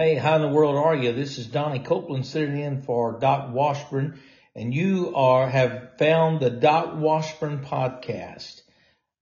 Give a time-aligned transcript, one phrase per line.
[0.00, 1.12] Hey, how in the world are you?
[1.12, 4.18] This is Donnie Copeland sitting in for Doc Washburn,
[4.56, 8.62] and you are have found the Doc Washburn podcast.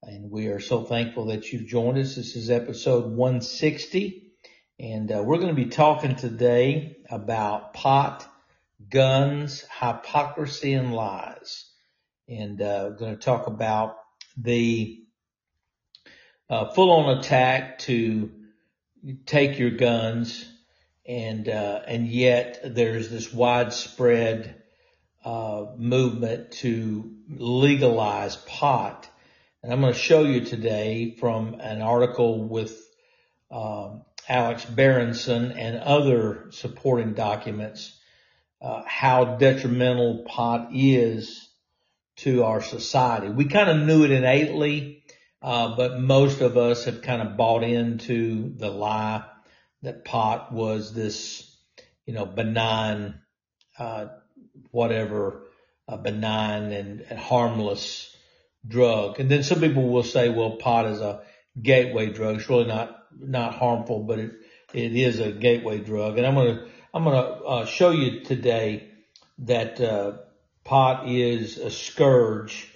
[0.04, 2.14] And we are so thankful that you've joined us.
[2.14, 4.30] This is episode 160,
[4.79, 8.33] and uh, we're going to be talking today about pot,
[8.88, 11.69] guns, hypocrisy, and lies.
[12.29, 13.97] And uh, we're going to talk about
[14.37, 15.03] the
[16.48, 18.30] uh, full-on attack to
[19.27, 20.55] take your guns
[21.09, 24.62] and uh, and yet there's this widespread
[25.25, 29.09] uh, movement to legalize pot.
[29.63, 32.79] And I'm going to show you today from an article with
[33.51, 37.99] um, Alex Berenson and other supporting documents
[38.61, 41.49] uh, how detrimental pot is
[42.16, 43.29] to our society.
[43.29, 45.05] We kind of knew it innately,
[45.41, 49.25] uh, but most of us have kind of bought into the lie
[49.82, 51.56] that pot was this,
[52.06, 53.20] you know, benign,
[53.78, 54.06] uh,
[54.70, 55.45] whatever,
[55.96, 58.15] benign and, and harmless
[58.66, 59.18] drug.
[59.20, 61.23] And then some people will say, well, pot is a
[61.60, 62.37] gateway drug.
[62.37, 64.32] It's really not, not harmful, but it,
[64.74, 66.18] it is a gateway drug.
[66.18, 68.90] And I'm going to, I'm going to uh, show you today
[69.38, 70.18] that, uh,
[70.64, 72.70] pot is a scourge,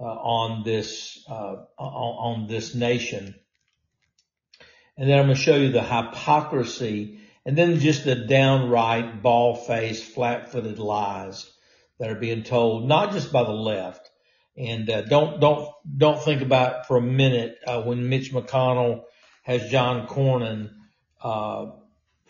[0.00, 3.34] uh, on this, uh, on, on this nation.
[4.96, 10.04] And then I'm going to show you the hypocrisy and then just the downright ball-faced,
[10.04, 11.50] flat-footed lies
[11.98, 14.10] that are being told, not just by the left.
[14.56, 19.02] And uh, don't don't don't think about for a minute uh, when Mitch McConnell
[19.42, 20.70] has John Cornyn,
[21.22, 21.72] uh,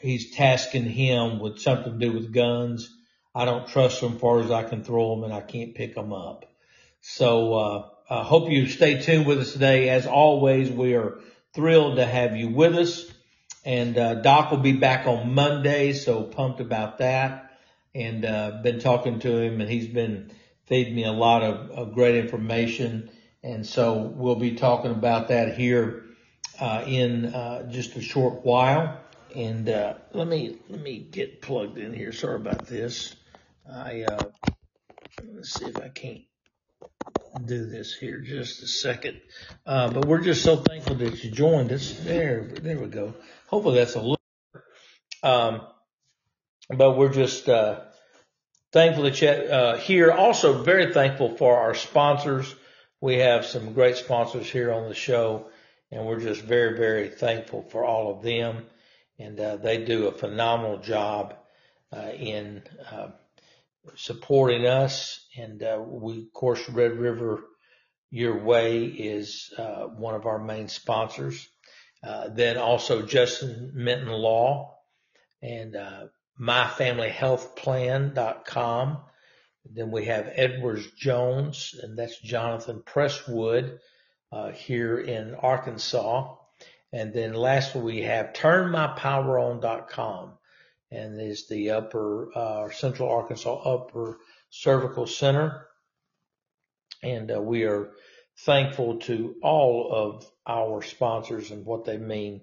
[0.01, 2.91] he's tasking him with something to do with guns.
[3.35, 6.15] I don't trust them far as I can throw them, and I can't pick them
[6.15, 6.47] up.
[7.03, 9.91] So uh, I hope you stay tuned with us today.
[9.91, 11.19] As always, we are
[11.55, 13.11] thrilled to have you with us.
[13.65, 17.59] And uh, Doc will be back on Monday, so pumped about that.
[17.95, 20.33] And uh, been talking to him, and he's been
[20.67, 23.11] feeding me a lot of, of great information.
[23.43, 26.05] And so we'll be talking about that here
[26.61, 29.01] uh, in uh, just a short while.
[29.35, 32.13] And uh, let me let me get plugged in here.
[32.13, 33.15] Sorry about this.
[33.71, 34.31] I uh,
[35.33, 36.21] let's see if I can't
[37.41, 39.21] do this here just a second.
[39.67, 41.93] Uh, but we're just so thankful that you joined us.
[42.01, 43.15] There, there we go.
[43.49, 44.21] Hopefully that's a little,
[45.23, 45.63] um,
[46.69, 47.81] but we're just, uh,
[48.73, 50.13] thankful that you, uh, here.
[50.13, 52.55] Also very thankful for our sponsors.
[53.01, 55.47] We have some great sponsors here on the show
[55.91, 58.65] and we're just very, very thankful for all of them.
[59.19, 61.37] And, uh, they do a phenomenal job,
[61.93, 63.11] uh, in, uh,
[63.97, 65.27] supporting us.
[65.37, 67.43] And uh, we, of course, Red River
[68.11, 71.49] Your Way is uh, one of our main sponsors.
[72.03, 74.77] Uh, then also Justin Minton Law
[75.43, 76.07] and uh,
[76.41, 78.99] myfamilyhealthplan.com.
[79.73, 83.79] Then we have Edwards Jones, and that's Jonathan Presswood
[84.31, 86.37] uh, here in Arkansas.
[86.93, 90.35] And then lastly, we have turnmypoweron.com
[90.95, 94.19] and is the upper, uh, Central Arkansas Upper
[94.51, 95.67] Cervical Center.
[97.03, 97.91] And uh, we are
[98.41, 102.43] thankful to all of our sponsors and what they mean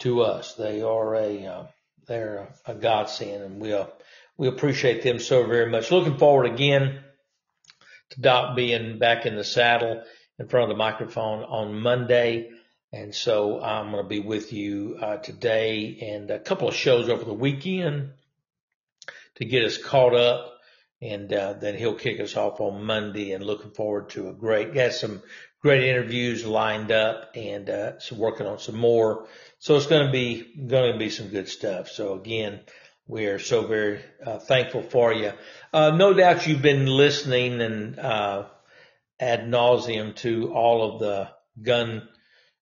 [0.00, 0.54] to us.
[0.54, 1.66] They are a, uh,
[2.06, 3.86] they're a, godsend and we, uh,
[4.36, 5.90] we appreciate them so very much.
[5.90, 7.00] Looking forward again
[8.10, 10.02] to Doc being back in the saddle
[10.38, 12.50] in front of the microphone on Monday.
[12.92, 17.08] And so I'm going to be with you uh, today and a couple of shows
[17.08, 18.10] over the weekend
[19.36, 20.52] to get us caught up.
[21.02, 24.72] And uh, then he'll kick us off on Monday and looking forward to a great,
[24.72, 25.22] got some
[25.60, 29.26] great interviews lined up and uh, so working on some more.
[29.58, 31.88] So it's going to be, going to be some good stuff.
[31.88, 32.60] So again,
[33.06, 35.32] we are so very uh, thankful for you.
[35.72, 38.46] Uh, no doubt you've been listening and uh,
[39.20, 41.28] ad nauseum to all of the
[41.62, 42.08] gun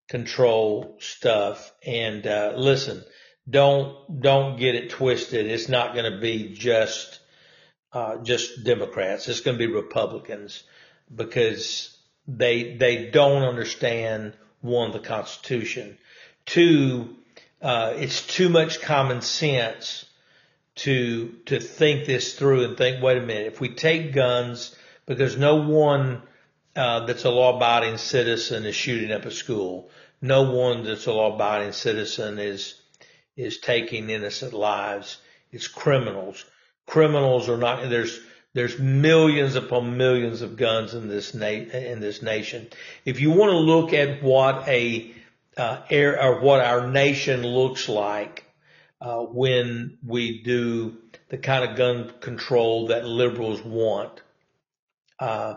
[0.08, 1.72] control stuff.
[1.86, 3.04] And uh, listen,
[3.48, 5.46] don't don't get it twisted.
[5.46, 7.20] It's not going to be just
[7.92, 9.28] uh, just Democrats.
[9.28, 10.62] It's going to be Republicans
[11.14, 11.96] because
[12.26, 15.98] they they don't understand one the Constitution.
[16.46, 17.16] Two,
[17.60, 20.06] uh, it's too much common sense
[20.76, 24.74] to to think this through and think, wait a minute, if we take guns
[25.06, 26.22] because no one
[26.76, 29.90] uh, that's a law-abiding citizen is shooting up a school.
[30.20, 32.80] No one that's a law-abiding citizen is
[33.36, 35.18] is taking innocent lives.
[35.50, 36.44] It's criminals.
[36.86, 37.88] Criminals are not.
[37.88, 38.20] There's
[38.54, 42.68] there's millions upon millions of guns in this na- in this nation.
[43.04, 45.12] If you want to look at what a
[45.56, 48.44] uh, air or what our nation looks like,
[49.00, 50.96] uh, when we do
[51.28, 54.22] the kind of gun control that liberals want.
[55.18, 55.54] Uh,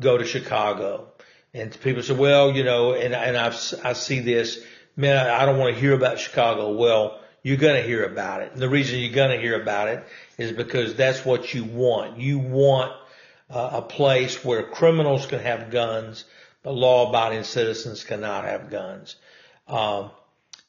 [0.00, 1.08] go to Chicago.
[1.52, 3.54] And people say, well, you know, and, and I've,
[3.84, 4.62] I see this,
[4.96, 6.72] man, I don't want to hear about Chicago.
[6.72, 8.52] Well, you're going to hear about it.
[8.52, 10.04] And the reason you're going to hear about it
[10.38, 12.18] is because that's what you want.
[12.18, 12.92] You want
[13.50, 16.24] uh, a place where criminals can have guns,
[16.62, 19.16] but law abiding citizens cannot have guns.
[19.68, 20.10] Um,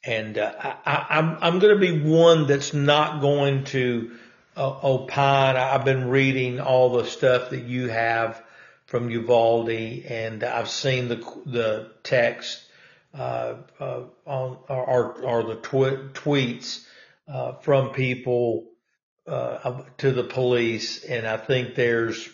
[0.04, 0.54] and uh,
[0.86, 4.12] I, I'm I'm going to be one that's not going to
[4.56, 5.56] uh, opine.
[5.56, 8.42] I've been reading all the stuff that you have
[8.86, 12.62] from Uvalde, and I've seen the the text
[13.14, 16.86] uh, uh, on or, or the tw- tweets
[17.28, 18.72] uh, from people
[19.28, 22.30] uh, to the police, and I think there's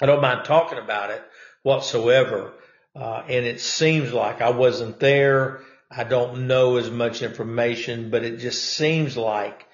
[0.00, 1.22] I don't mind talking about it
[1.62, 2.52] whatsoever.
[2.94, 5.60] Uh, and it seems like I wasn't there.
[5.90, 9.66] I don't know as much information, but it just seems like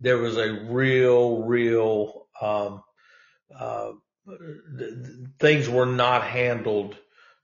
[0.00, 2.82] there was a real, real, um,
[3.56, 3.92] uh,
[5.38, 6.96] things were not handled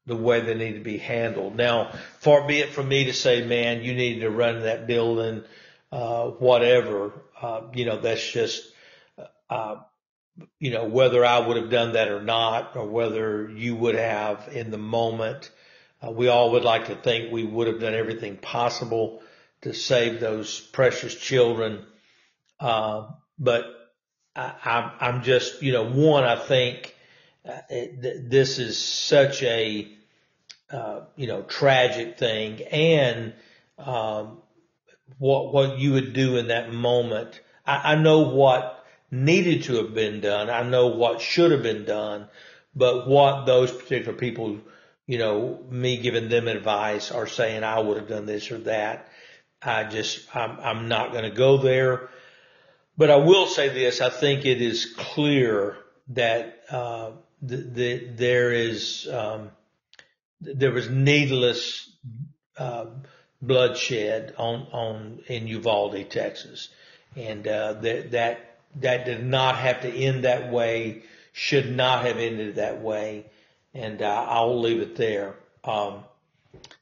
[0.06, 1.54] the way they need to be handled.
[1.54, 5.44] Now, far be it from me to say, man, you need to run that building,
[5.92, 7.12] uh, whatever.
[7.40, 8.66] Uh, you know, that's just,
[9.50, 9.76] uh,
[10.58, 14.48] you know, whether I would have done that or not, or whether you would have
[14.52, 15.50] in the moment.
[16.00, 19.20] Uh, we all would like to think we would have done everything possible
[19.62, 21.84] to save those precious children.
[22.60, 23.08] Uh,
[23.38, 23.77] but
[24.38, 26.94] I, am just, you know, one, I think
[27.48, 29.88] uh, it, this is such a,
[30.70, 33.34] uh, you know, tragic thing and,
[33.78, 34.38] um,
[35.18, 37.40] what, what you would do in that moment.
[37.66, 40.50] I, I know what needed to have been done.
[40.50, 42.28] I know what should have been done,
[42.74, 44.58] but what those particular people,
[45.06, 49.08] you know, me giving them advice or saying I would have done this or that.
[49.60, 52.10] I just, I'm, I'm not going to go there.
[52.98, 55.76] But I will say this, I think it is clear
[56.08, 59.52] that, uh, the, the, there is, um,
[60.40, 61.88] there was needless,
[62.58, 62.86] uh,
[63.40, 66.70] bloodshed on, on, in Uvalde, Texas.
[67.14, 68.44] And, uh, that, that
[68.80, 73.26] that did not have to end that way, should not have ended that way.
[73.74, 75.36] And, uh, I'll leave it there.
[75.62, 76.02] Um,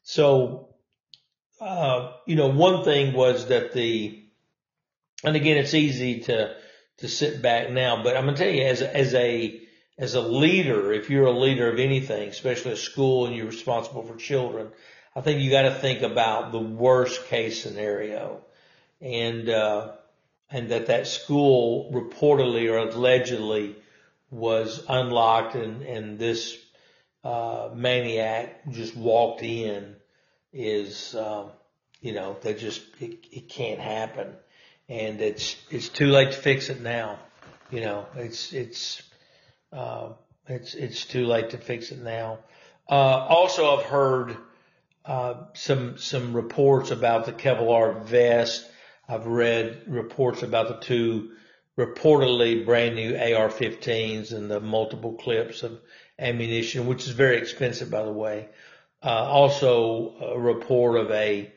[0.02, 0.70] so,
[1.60, 4.22] uh, you know, one thing was that the,
[5.26, 6.55] and again, it's easy to,
[6.99, 9.61] to sit back now, but I'm going to tell you as, as a,
[9.99, 14.05] as a leader, if you're a leader of anything, especially a school and you're responsible
[14.05, 14.69] for children,
[15.17, 18.43] I think you got to think about the worst case scenario.
[19.00, 19.94] And, uh,
[20.49, 23.75] and that that school reportedly or allegedly
[24.31, 26.56] was unlocked and, and this
[27.25, 29.96] uh, maniac just walked in
[30.52, 31.50] is, um,
[32.00, 34.32] you know, that just, it, it can't happen.
[34.88, 37.18] And it's, it's too late to fix it now.
[37.70, 39.02] You know, it's, it's,
[39.72, 40.10] uh,
[40.46, 42.38] it's, it's too late to fix it now.
[42.88, 42.92] Uh,
[43.28, 44.36] also I've heard,
[45.04, 48.68] uh, some, some reports about the Kevlar vest
[49.08, 51.30] I've read reports about the two
[51.78, 55.80] reportedly brand new AR-15s and the multiple clips of
[56.18, 58.48] ammunition, which is very expensive, by the way.
[59.02, 61.52] Uh, also a report of a,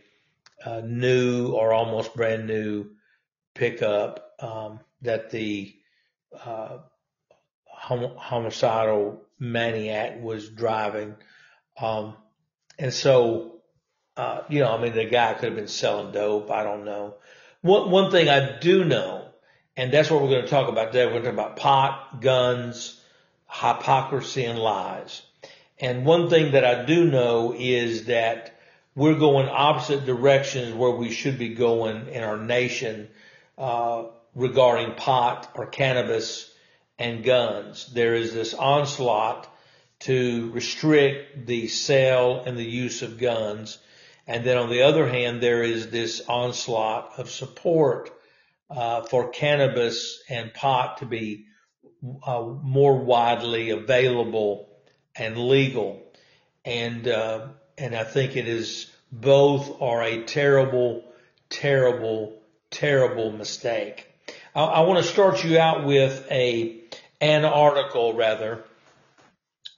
[0.63, 2.85] a, new or almost brand new
[3.59, 5.75] pickup, um, that the,
[6.45, 6.77] uh,
[7.67, 11.15] hom- homicidal maniac was driving.
[11.79, 12.15] Um,
[12.77, 13.61] and so,
[14.17, 16.49] uh, you know, I mean, the guy could have been selling dope.
[16.51, 17.15] I don't know.
[17.61, 19.25] One, one thing I do know,
[19.75, 21.05] and that's what we're going to talk about today.
[21.05, 22.99] We're going to talk about pot, guns,
[23.49, 25.21] hypocrisy, and lies.
[25.79, 28.59] And one thing that I do know is that
[28.95, 33.07] we're going opposite directions where we should be going in our nation
[33.59, 36.51] uh, regarding pot or cannabis
[36.97, 37.91] and guns.
[37.93, 39.47] There is this onslaught
[39.99, 43.77] to restrict the sale and the use of guns
[44.29, 48.11] and then on the other hand, there is this onslaught of support
[48.69, 51.47] uh, for cannabis and pot to be
[52.23, 54.69] uh, more widely available
[55.15, 56.13] and legal.
[56.63, 61.05] And uh, and I think it is both are a terrible,
[61.49, 62.38] terrible,
[62.71, 64.07] terrible mistake.
[64.55, 66.81] I, I want to start you out with a
[67.21, 68.63] an article rather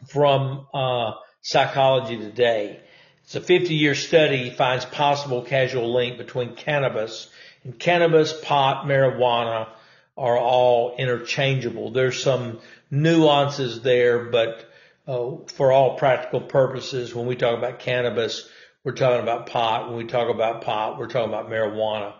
[0.07, 2.79] from uh, Psychology Today.
[3.23, 7.29] It's a 50 year study finds possible causal link between cannabis
[7.63, 9.67] and cannabis, pot, marijuana
[10.17, 11.91] are all interchangeable.
[11.91, 14.69] There's some nuances there, but
[15.07, 18.47] uh, for all practical purposes, when we talk about cannabis,
[18.83, 19.89] we're talking about pot.
[19.89, 22.13] When we talk about pot, we're talking about marijuana.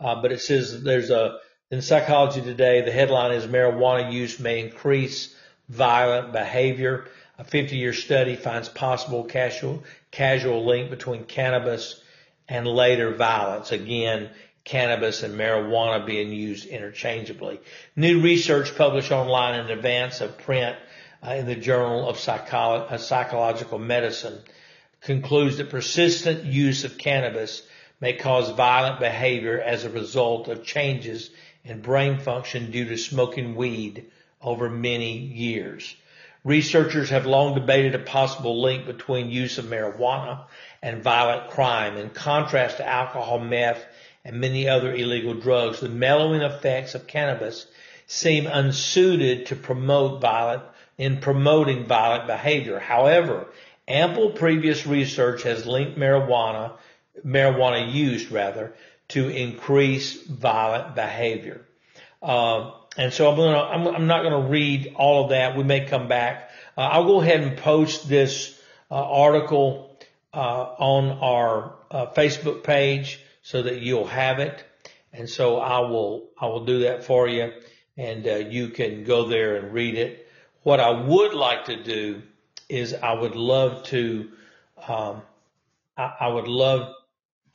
[0.00, 1.38] Uh, but it says there's a,
[1.70, 5.34] in psychology today, the headline is marijuana use may increase
[5.68, 7.06] violent behavior.
[7.38, 12.00] A 50 year study finds possible casual, casual link between cannabis
[12.48, 13.70] and later violence.
[13.72, 14.30] Again,
[14.64, 17.60] cannabis and marijuana being used interchangeably.
[17.96, 20.76] New research published online in advance of print
[21.26, 24.38] uh, in the Journal of Psycholo- uh, Psychological Medicine
[25.00, 27.62] concludes that persistent use of cannabis
[28.00, 31.30] may cause violent behavior as a result of changes
[31.64, 34.06] in brain function due to smoking weed
[34.40, 35.96] over many years.
[36.44, 40.44] Researchers have long debated a possible link between use of marijuana
[40.80, 41.96] and violent crime.
[41.96, 43.84] In contrast to alcohol, meth,
[44.24, 47.66] and many other illegal drugs, the mellowing effects of cannabis
[48.06, 50.62] seem unsuited to promote violent,
[50.96, 52.78] in promoting violent behavior.
[52.78, 53.46] However,
[53.86, 56.72] ample previous research has linked marijuana,
[57.24, 58.74] marijuana use rather,
[59.08, 61.62] to increase violent behavior.
[62.22, 65.56] Uh, and so I'm gonna, I'm, I'm not gonna read all of that.
[65.56, 66.50] We may come back.
[66.76, 68.60] Uh, I'll go ahead and post this
[68.90, 69.96] uh, article
[70.34, 70.38] uh,
[70.78, 74.64] on our uh, Facebook page so that you'll have it.
[75.12, 77.52] And so I will, I will do that for you
[77.98, 80.28] and uh, you can go there and read it.
[80.62, 82.22] What I would like to do
[82.68, 84.30] is I would love to,
[84.86, 85.22] um,
[85.96, 86.94] I, I would love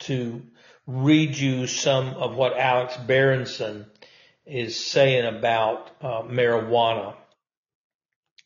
[0.00, 0.42] to
[0.86, 3.86] read you some of what Alex Berenson
[4.46, 7.14] is saying about uh, marijuana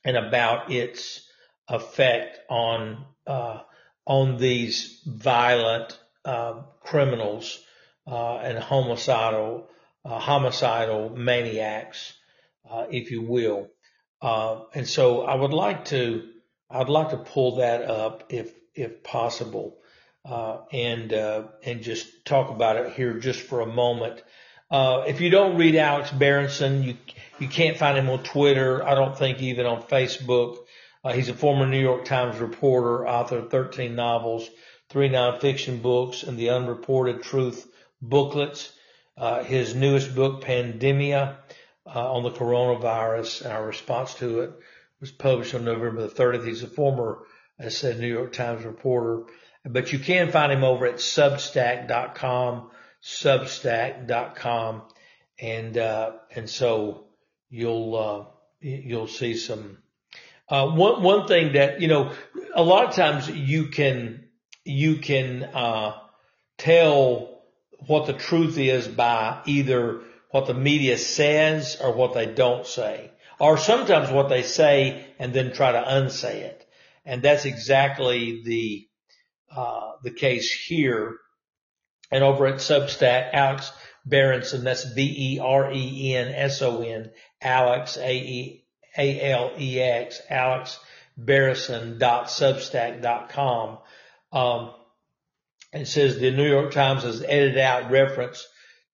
[0.05, 1.29] and about its
[1.69, 3.61] effect on uh,
[4.07, 7.63] on these violent uh, criminals
[8.07, 9.69] uh, and homicidal
[10.05, 12.15] uh, homicidal maniacs,
[12.71, 13.69] uh, if you will.
[14.23, 16.29] and so I would like to
[16.71, 19.79] I'd like to pull that up if if possible.
[20.25, 24.23] And and just talk about it here just for a moment.
[24.71, 26.97] Uh, if you don't read Alex Berenson, you
[27.39, 28.87] you can't find him on Twitter.
[28.87, 30.59] I don't think even on Facebook.
[31.03, 34.51] Uh, he's a former New York Times reporter, author of 13 novels,
[34.91, 37.67] three nonfiction books, and the Unreported Truth
[38.03, 38.73] booklets.
[39.17, 41.37] Uh, his newest book, Pandemia,
[41.87, 44.53] uh, on the coronavirus and our response to it,
[45.01, 46.47] was published on November the 30th.
[46.47, 47.21] He's a former,
[47.59, 49.23] as I said, New York Times reporter.
[49.65, 52.71] But you can find him over at substack.com
[53.03, 54.83] substack.com
[55.41, 57.07] and uh, and so
[57.49, 58.25] you'll uh,
[58.61, 59.79] you'll see some
[60.49, 62.13] uh, one one thing that you know
[62.55, 64.29] a lot of times you can
[64.65, 65.97] you can uh,
[66.57, 67.43] tell
[67.87, 70.01] what the truth is by either
[70.31, 73.11] what the media says or what they don't say.
[73.39, 76.67] Or sometimes what they say and then try to unsay it.
[77.05, 78.88] And that's exactly the
[79.55, 81.19] uh, the case here
[82.11, 83.71] and over at Substack, Alex
[84.07, 85.51] Berenson, that's B-E-R-E-N-S-O-N,
[87.43, 88.63] Alex, A-E-A-L-E-X,
[90.31, 90.81] Alex
[91.19, 93.79] Berenson.substack.com.
[94.33, 94.71] Um,
[95.73, 98.47] it says the New York Times has edited out reference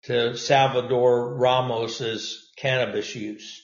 [0.05, 3.63] to Salvador Ramos's cannabis use.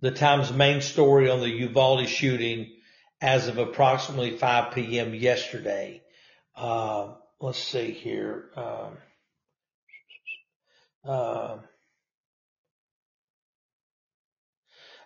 [0.00, 2.70] The Times main story on the Uvalde shooting
[3.20, 5.14] as of approximately 5 p.m.
[5.14, 6.02] yesterday.
[6.56, 8.50] Uh, let's see here.
[8.56, 8.90] Uh,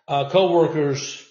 [0.08, 1.24] uh, co-workers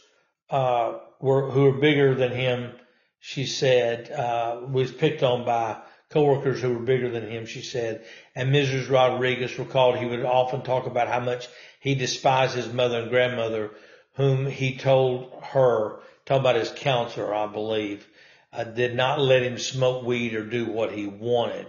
[0.49, 2.71] uh, were who were bigger than him.
[3.19, 5.81] She said uh, was picked on by
[6.13, 7.45] co-workers who were bigger than him.
[7.45, 8.05] She said,
[8.35, 8.89] and Mrs.
[8.89, 11.47] Rodriguez recalled he would often talk about how much
[11.79, 13.71] he despised his mother and grandmother,
[14.15, 18.07] whom he told her, talking about his counselor, I believe,
[18.53, 21.67] uh, did not let him smoke weed or do what he wanted.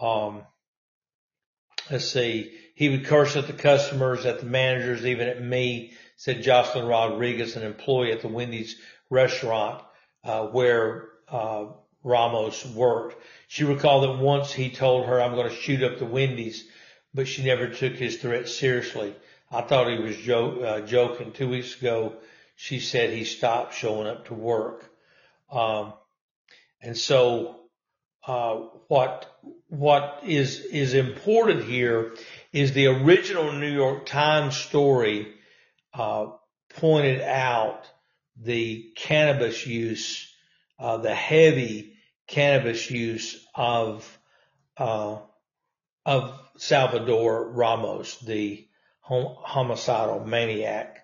[0.00, 0.42] Um,
[1.90, 6.42] let's see, he would curse at the customers, at the managers, even at me, said
[6.42, 8.76] Jocelyn Rodriguez, an employee at the Wendy's
[9.10, 9.82] restaurant,
[10.22, 11.66] uh, where, uh,
[12.04, 13.16] Ramos worked.
[13.48, 16.64] She recalled that once he told her, I'm going to shoot up the Wendy's,
[17.14, 19.14] but she never took his threat seriously.
[19.50, 21.32] I thought he was jo- uh, joking.
[21.32, 22.16] Two weeks ago,
[22.56, 24.90] she said he stopped showing up to work.
[25.50, 25.94] Um,
[26.84, 27.60] and so,
[28.26, 28.56] uh,
[28.88, 29.26] what,
[29.68, 32.14] what is, is important here
[32.52, 35.34] is the original New York Times story,
[35.94, 36.26] uh,
[36.74, 37.86] pointed out
[38.36, 40.30] the cannabis use,
[40.78, 41.94] uh, the heavy
[42.26, 44.18] cannabis use of,
[44.76, 45.16] uh,
[46.04, 48.68] of Salvador Ramos, the
[49.00, 50.98] homicidal maniac.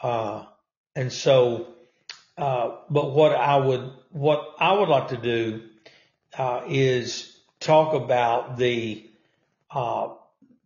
[0.00, 0.44] Uh,
[0.94, 1.74] and so,
[2.38, 5.62] uh, but what I would, what I would like to do,
[6.36, 9.08] uh, is talk about the,
[9.70, 10.10] uh,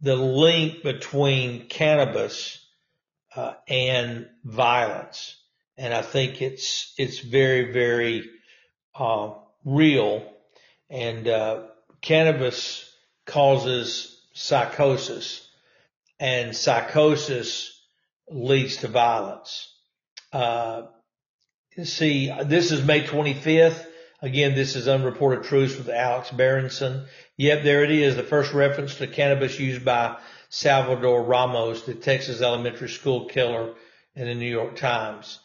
[0.03, 2.59] the link between cannabis
[3.35, 5.37] uh, and violence,
[5.79, 8.29] and I think it's it's very very
[8.95, 9.31] uh,
[9.65, 10.31] real.
[10.91, 11.63] And uh,
[12.03, 12.91] cannabis
[13.25, 15.49] causes psychosis,
[16.21, 17.81] and psychosis
[18.29, 19.73] leads to violence.
[21.81, 23.87] See, this is May 25th.
[24.21, 27.07] Again, this is unreported truths with Alex Berenson.
[27.39, 28.15] Yep, there it is.
[28.15, 30.19] The first reference to cannabis used by
[30.51, 33.73] Salvador Ramos, the Texas elementary school killer
[34.15, 35.39] in the New York Times.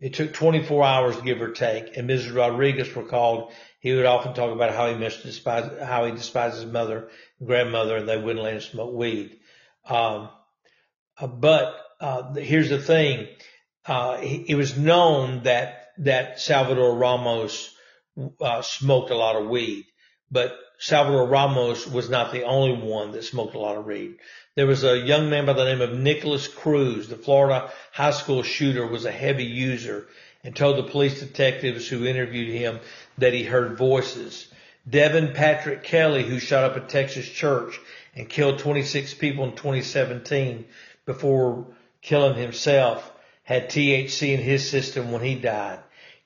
[0.00, 2.34] It took 24 hours, give or take, and Mrs.
[2.34, 6.64] Rodriguez recalled he would often talk about how he missed despise, how he despised his
[6.64, 9.38] mother and grandmother, and they wouldn't let him smoke weed.
[9.86, 10.30] Um,
[11.18, 13.28] uh, but uh, here's the thing:
[13.86, 17.74] uh, it was known that that Salvador Ramos
[18.40, 19.86] uh, smoked a lot of weed,
[20.30, 24.16] but Salvador Ramos was not the only one that smoked a lot of weed.
[24.56, 27.08] There was a young man by the name of Nikolas Cruz.
[27.08, 30.08] The Florida high school shooter was a heavy user
[30.42, 32.80] and told the police detectives who interviewed him
[33.18, 34.48] that he heard voices.
[34.88, 37.80] Devin Patrick Kelley, who shot up a Texas church
[38.14, 40.66] and killed 26 people in 2017
[41.06, 41.66] before
[42.02, 43.10] killing himself,
[43.44, 45.78] had THC in his system when he died.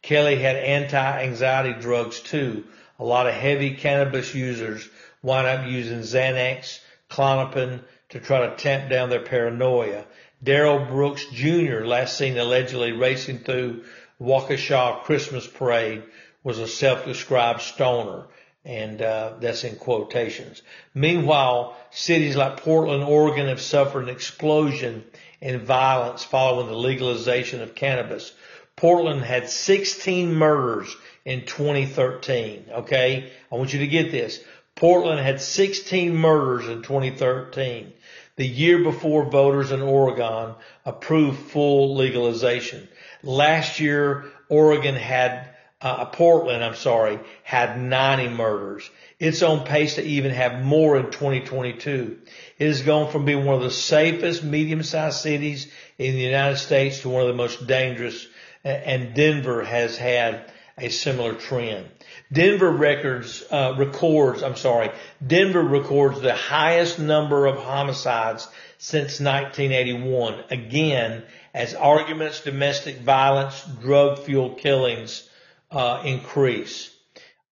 [0.02, 2.64] Kelley had anti-anxiety drugs too.
[2.98, 4.88] A lot of heavy cannabis users
[5.22, 10.04] wind up using Xanax, Klonopin to try to tamp down their paranoia.
[10.42, 13.84] Darrell Brooks Jr., last seen allegedly racing through
[14.20, 16.04] Waukesha Christmas parade,
[16.44, 18.26] was a self-described stoner.
[18.64, 20.62] And uh, that's in quotations.
[20.92, 25.04] Meanwhile, cities like Portland, Oregon have suffered an explosion
[25.40, 28.32] in violence following the legalization of cannabis.
[28.76, 32.66] Portland had 16 murders in 2013.
[32.70, 33.32] Okay.
[33.50, 34.40] I want you to get this.
[34.78, 37.92] Portland had 16 murders in 2013,
[38.36, 40.54] the year before voters in Oregon
[40.84, 42.86] approved full legalization.
[43.24, 45.48] Last year, Oregon had,
[45.80, 48.88] uh, Portland, I'm sorry, had 90 murders.
[49.18, 52.18] It's on pace to even have more in 2022.
[52.58, 57.00] It has gone from being one of the safest medium-sized cities in the United States
[57.00, 58.26] to one of the most dangerous
[58.64, 61.88] and Denver has had a similar trend.
[62.32, 64.90] Denver records, uh, records, I'm sorry,
[65.24, 68.46] Denver records the highest number of homicides
[68.78, 70.44] since 1981.
[70.50, 75.27] Again, as arguments, domestic violence, drug fueled killings,
[75.70, 76.94] uh, increase.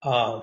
[0.02, 0.42] Uh,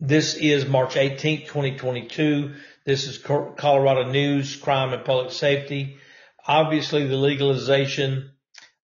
[0.00, 2.54] this is March 18th, 2022.
[2.84, 5.98] This is Colorado News, Crime and Public Safety.
[6.44, 8.32] Obviously the legalization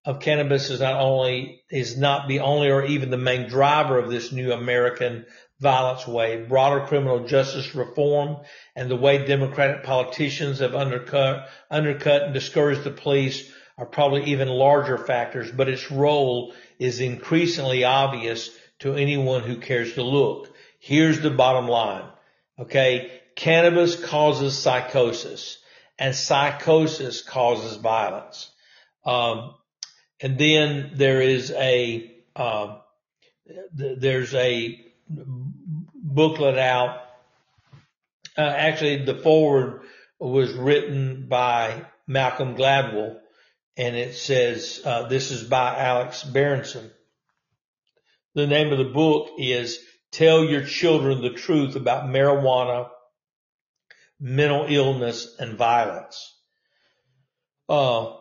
[0.05, 4.11] of cannabis is not only, is not the only or even the main driver of
[4.11, 5.27] this new American
[5.59, 6.49] violence wave.
[6.49, 8.39] Broader criminal justice reform
[8.77, 14.49] and the way Democratic politicians have undercut, undercut and discouraged the police are probably even
[14.49, 20.55] larger factors, but its role is increasingly obvious to anyone who cares to look.
[20.81, 22.05] Here's the bottom line.
[22.59, 23.13] Okay.
[23.37, 25.59] Cannabis causes psychosis
[25.97, 28.51] and psychosis causes violence.
[29.05, 29.55] Um,
[30.21, 32.79] and then there is a, uh,
[33.73, 37.05] there's a booklet out.
[38.37, 39.83] Uh, actually the forward
[40.19, 43.21] was written by Malcolm Gladwell
[43.79, 46.91] and it says, uh, this is by Alex Berenson.
[48.35, 49.79] The name of the book is
[50.11, 52.89] Tell Your Children the Truth About Marijuana,
[54.21, 56.37] Mental Illness, and Violence.
[57.69, 58.17] Uh,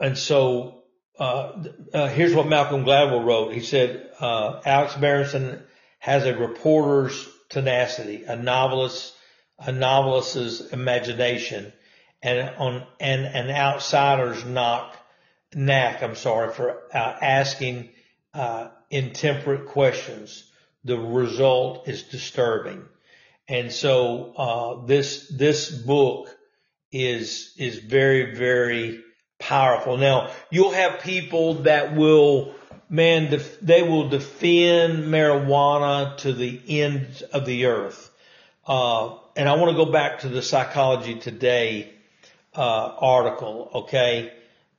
[0.00, 0.82] and so
[1.18, 3.52] uh, uh, here's what Malcolm Gladwell wrote.
[3.52, 5.62] He said, uh, Alex Berenson
[5.98, 8.32] has a reporter's tenacity, a
[9.58, 11.72] a novelist's imagination,
[12.22, 14.96] and on and an outsider's knock,
[15.54, 16.02] knack.
[16.02, 17.90] I'm sorry for uh, asking
[18.32, 20.50] uh, intemperate questions.
[20.84, 22.84] The result is disturbing,
[23.48, 26.28] and so uh, this this book
[26.92, 29.02] is is very very
[29.38, 29.96] powerful.
[29.96, 32.54] Now you'll have people that will,
[32.88, 38.10] man, def- they will defend marijuana to the end of the earth.
[38.64, 41.92] Uh, and I want to go back to the Psychology Today
[42.54, 43.70] uh, article.
[43.74, 44.32] Okay,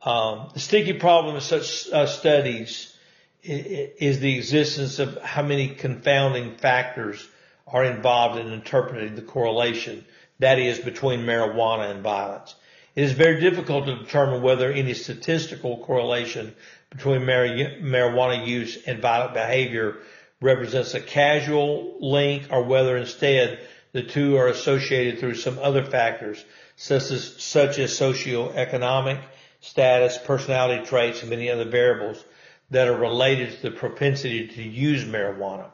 [0.03, 2.95] um, the sticky problem of such uh, studies
[3.43, 7.27] is the existence of how many confounding factors
[7.67, 10.05] are involved in interpreting the correlation
[10.39, 12.55] that is between marijuana and violence.
[12.95, 16.55] It is very difficult to determine whether any statistical correlation
[16.89, 19.97] between marijuana use and violent behavior
[20.41, 26.43] represents a casual link or whether instead the two are associated through some other factors
[26.75, 29.21] such as, such as socioeconomic
[29.62, 32.23] status, personality traits, and many other variables
[32.69, 35.69] that are related to the propensity to use marijuana.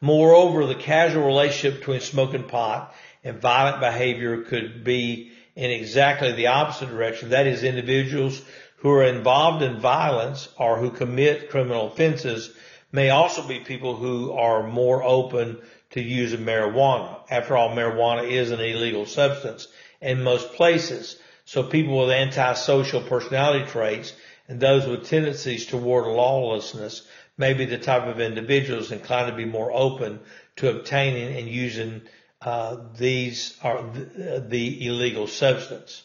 [0.00, 6.48] Moreover, the casual relationship between smoking pot and violent behavior could be in exactly the
[6.48, 7.30] opposite direction.
[7.30, 8.40] That is, individuals
[8.76, 12.50] who are involved in violence or who commit criminal offenses
[12.92, 15.58] may also be people who are more open
[15.90, 17.18] to using marijuana.
[17.30, 19.66] After all, marijuana is an illegal substance
[20.00, 21.16] in most places.
[21.44, 24.12] So people with antisocial personality traits
[24.48, 27.06] and those with tendencies toward lawlessness
[27.38, 30.20] may be the type of individuals inclined to be more open
[30.56, 32.02] to obtaining and using
[32.40, 36.02] uh, these are the, the, illegal substance.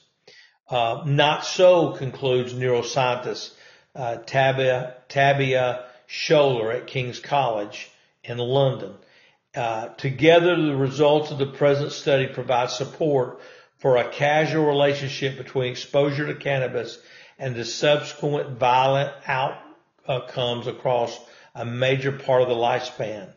[0.70, 3.54] Uh, not so concludes neuroscientist
[3.96, 7.92] uh, Tabea, Tabea Schoeler at King's College
[8.24, 8.94] in London.
[9.54, 13.42] Uh, together, the results of the present study provide support
[13.82, 17.00] for a casual relationship between exposure to cannabis
[17.40, 21.20] and the subsequent violent outcomes across
[21.56, 23.28] a major part of the lifespan.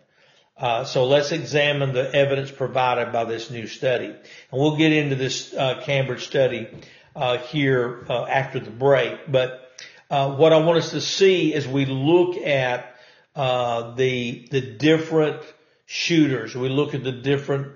[0.57, 4.05] Uh, so let's examine the evidence provided by this new study.
[4.05, 4.17] And
[4.53, 6.69] we'll get into this uh, Cambridge study
[7.17, 9.21] uh, here uh, after the break.
[9.27, 9.73] But
[10.11, 12.95] uh, what I want us to see as we look at
[13.35, 15.41] uh, the the different
[15.87, 17.73] shooters, we look at the different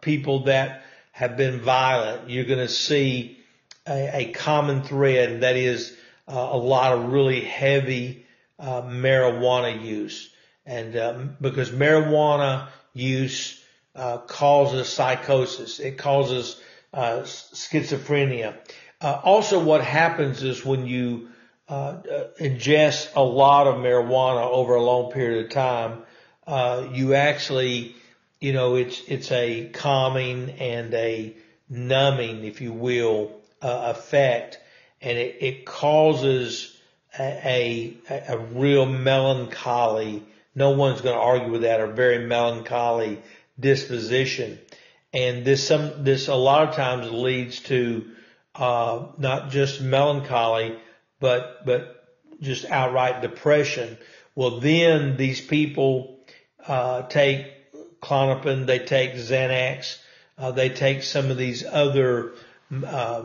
[0.00, 0.84] people that
[1.22, 3.38] have been violent, you're going to see
[3.86, 5.96] a, a, common thread, that is
[6.28, 8.26] a lot of really heavy
[8.60, 10.32] marijuana use
[10.64, 13.62] and um, because marijuana use
[13.94, 16.60] uh, causes psychosis, it causes
[16.92, 18.56] uh, schizophrenia.
[19.00, 21.28] Uh, also, what happens is when you
[21.68, 26.02] uh, uh, ingest a lot of marijuana over a long period of time,
[26.46, 27.96] uh, you actually,
[28.42, 31.34] you know, it's it's a calming and a
[31.68, 34.58] numbing, if you will, effect,
[35.00, 36.76] and it, it causes
[37.18, 40.24] a, a, a real melancholy
[40.54, 43.22] no one's going to argue with that, a very melancholy
[43.58, 44.58] disposition.
[45.12, 48.10] And this some this a lot of times leads to
[48.54, 50.76] uh, not just melancholy,
[51.20, 52.08] but but
[52.40, 53.98] just outright depression.
[54.34, 56.18] Well, then these people
[56.66, 57.52] uh, take
[58.02, 59.98] Klonopin, they take Xanax,
[60.36, 62.32] uh, they take some of these other
[62.84, 63.24] uh,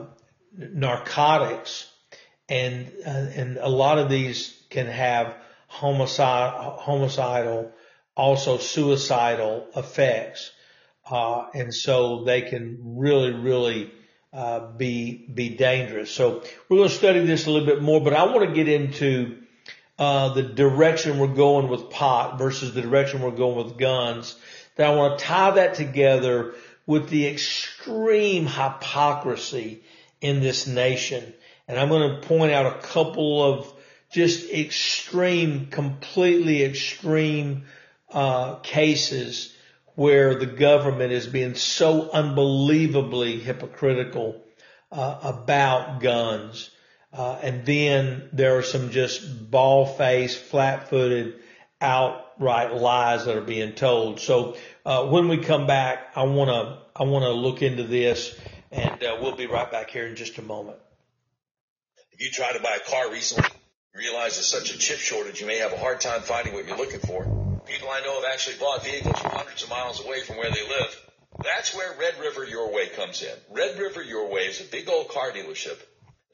[0.55, 1.89] narcotics,
[2.47, 5.35] and uh, and a lot of these can have
[5.67, 7.71] homicide, homicidal,
[8.15, 10.51] also suicidal effects.
[11.09, 13.91] Uh, and so they can really, really,
[14.33, 16.11] uh, be, be dangerous.
[16.11, 18.67] So we're going to study this a little bit more, but I want to get
[18.67, 19.37] into,
[19.97, 24.35] uh, the direction we're going with pot versus the direction we're going with guns.
[24.77, 26.53] That I want to tie that together
[26.85, 29.83] with the extreme hypocrisy
[30.21, 31.33] in this nation.
[31.67, 33.73] And I'm going to point out a couple of
[34.11, 37.65] just extreme, completely extreme
[38.11, 39.53] uh, cases
[39.95, 44.41] where the government is being so unbelievably hypocritical
[44.91, 46.69] uh, about guns.
[47.11, 51.33] Uh, and then there are some just ball-faced, flat-footed,
[51.81, 54.19] outright lies that are being told.
[54.19, 58.37] So uh, when we come back, I want to I want to look into this,
[58.71, 60.77] and uh, we'll be right back here in just a moment.
[62.11, 63.49] If you tried to buy a car recently
[63.97, 66.77] realize there's such a chip shortage, you may have a hard time finding what you're
[66.77, 67.23] looking for.
[67.65, 70.67] People I know have actually bought vehicles from hundreds of miles away from where they
[70.67, 71.03] live.
[71.43, 73.33] That's where Red River Your Way comes in.
[73.51, 75.79] Red River Your Way is a big old car dealership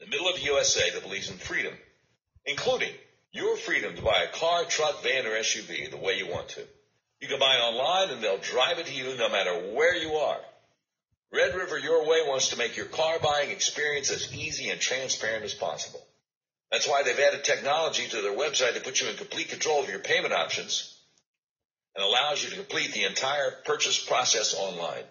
[0.00, 1.74] the middle of the USA that believes in freedom,
[2.44, 2.92] including
[3.34, 6.62] your freedom to buy a car, truck, van, or SUV the way you want to.
[7.20, 10.38] You can buy online and they'll drive it to you no matter where you are.
[11.32, 15.44] Red River Your Way wants to make your car buying experience as easy and transparent
[15.44, 16.00] as possible.
[16.70, 19.90] That's why they've added technology to their website to put you in complete control of
[19.90, 20.96] your payment options
[21.96, 25.02] and allows you to complete the entire purchase process online.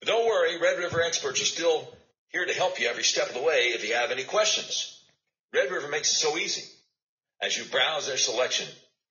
[0.00, 1.88] But don't worry, Red River experts are still
[2.28, 5.02] here to help you every step of the way if you have any questions.
[5.54, 6.64] Red River makes it so easy.
[7.42, 8.68] As you browse their selection,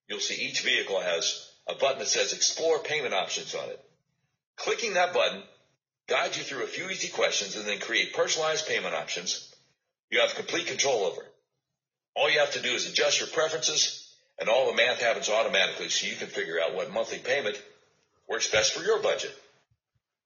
[0.07, 3.79] you'll see each vehicle has a button that says explore payment options on it.
[4.55, 5.43] Clicking that button
[6.07, 9.51] guides you through a few easy questions and then create personalized payment options
[10.11, 11.21] you have complete control over.
[12.15, 15.89] All you have to do is adjust your preferences and all the math happens automatically
[15.89, 17.59] so you can figure out what monthly payment
[18.27, 19.33] works best for your budget.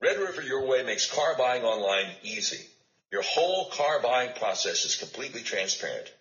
[0.01, 2.65] Red River Your Way makes car buying online easy.
[3.11, 6.11] Your whole car buying process is completely transparent.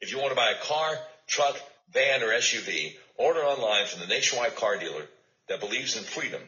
[0.00, 1.56] If you want to buy a car, truck,
[1.92, 5.06] van, or SUV, order online from the nationwide car dealer
[5.48, 6.42] that believes in freedom,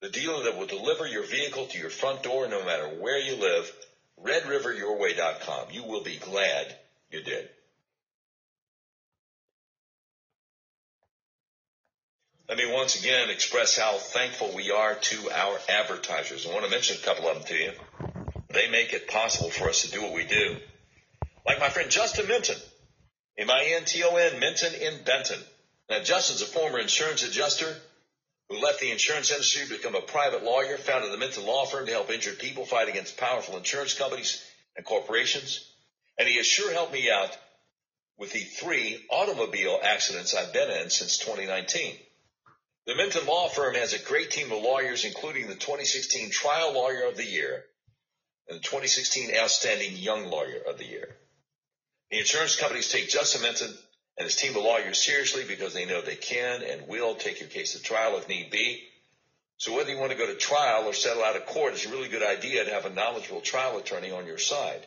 [0.00, 3.36] the dealer that will deliver your vehicle to your front door no matter where you
[3.36, 3.70] live,
[4.24, 5.68] redriveryourway.com.
[5.72, 6.74] You will be glad
[7.10, 7.48] you did.
[12.48, 16.46] Let me once again express how thankful we are to our advertisers.
[16.46, 17.72] I want to mention a couple of them to you.
[18.50, 20.56] They make it possible for us to do what we do.
[21.44, 22.56] Like my friend Justin Minton,
[23.38, 25.38] M-I-N-T-O-N, Minton in Benton.
[25.90, 27.76] Now, Justin's a former insurance adjuster
[28.48, 31.86] who left the insurance industry to become a private lawyer, founded the Minton Law Firm
[31.86, 34.42] to help injured people fight against powerful insurance companies
[34.76, 35.68] and corporations.
[36.18, 37.36] And he has sure helped me out
[38.18, 41.94] with the three automobile accidents I've been in since 2019.
[42.86, 47.08] The Minton Law Firm has a great team of lawyers, including the 2016 Trial Lawyer
[47.08, 47.64] of the Year
[48.48, 51.16] and the 2016 Outstanding Young Lawyer of the Year.
[52.10, 53.74] The insurance companies take Justin Minton
[54.18, 57.48] and his team of lawyers seriously because they know they can and will take your
[57.48, 58.82] case to trial if need be.
[59.58, 61.90] So whether you want to go to trial or settle out of court, it's a
[61.90, 64.86] really good idea to have a knowledgeable trial attorney on your side.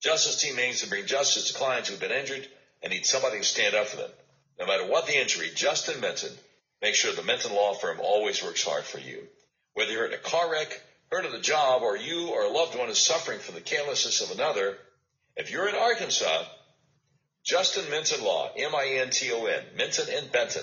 [0.00, 2.46] Justice team aims to bring justice to clients who've been injured
[2.82, 4.10] and need somebody to stand up for them.
[4.58, 6.32] No matter what the injury, Justin Minton
[6.80, 9.26] makes sure the Minton Law Firm always works hard for you.
[9.74, 12.78] Whether you're in a car wreck, hurt on the job, or you or a loved
[12.78, 14.78] one is suffering from the carelessness of another,
[15.36, 16.44] if you're in Arkansas,
[17.44, 20.62] Justin Minton Law, M-I-N-T-O-N, Minton and Benton,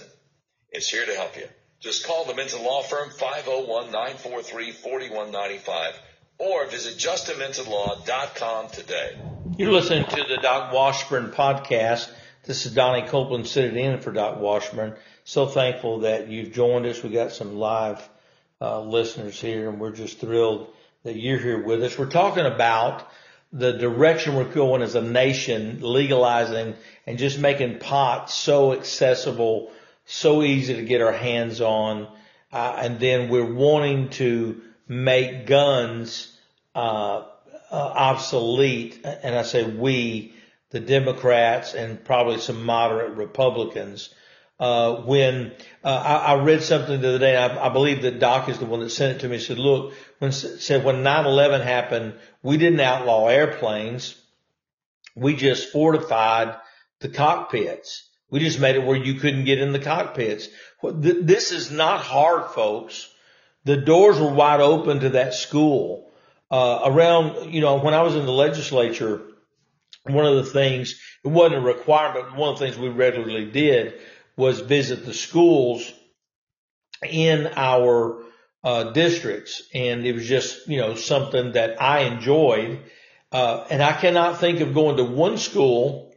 [0.71, 1.45] is here to help you.
[1.79, 5.93] Just call the Minton Law Firm 501-943-4195
[6.39, 9.17] or visit justinmintonlaw.com today.
[9.57, 12.09] You're listening to the Doc Washburn podcast.
[12.43, 14.95] This is Donnie Copeland sitting in for Doc Washburn
[15.27, 17.03] so thankful that you've joined us.
[17.03, 18.01] We got some live
[18.61, 20.69] uh, listeners here, and we're just thrilled
[21.03, 21.97] that you're here with us.
[21.97, 23.05] We're talking about
[23.51, 29.71] the direction we're going as a nation, legalizing and just making pot so accessible,
[30.05, 32.07] so easy to get our hands on,
[32.51, 36.37] uh, and then we're wanting to make guns
[36.75, 37.23] uh,
[37.71, 39.01] uh obsolete.
[39.03, 40.33] And I say we,
[40.69, 44.13] the Democrats, and probably some moderate Republicans
[44.59, 48.49] uh, when uh, I, I, read something the other day, I, I, believe that Doc
[48.49, 49.37] is the one that sent it to me.
[49.37, 54.19] Said, "Look, when said when 9/11 happened, we didn't outlaw airplanes.
[55.15, 56.55] We just fortified
[56.99, 58.09] the cockpits.
[58.31, 60.47] We just made it where you couldn't get in the cockpits.
[60.83, 63.11] This is not hard, folks.
[63.63, 66.11] The doors were wide open to that school.
[66.49, 69.21] Uh, around, you know, when I was in the legislature,
[70.03, 73.45] one of the things, it wasn't a requirement, but one of the things we regularly
[73.45, 73.99] did
[74.37, 75.91] was visit the schools
[77.03, 78.23] in our
[78.63, 82.83] uh, districts, and it was just you know something that I enjoyed.
[83.29, 86.15] Uh, and I cannot think of going to one school,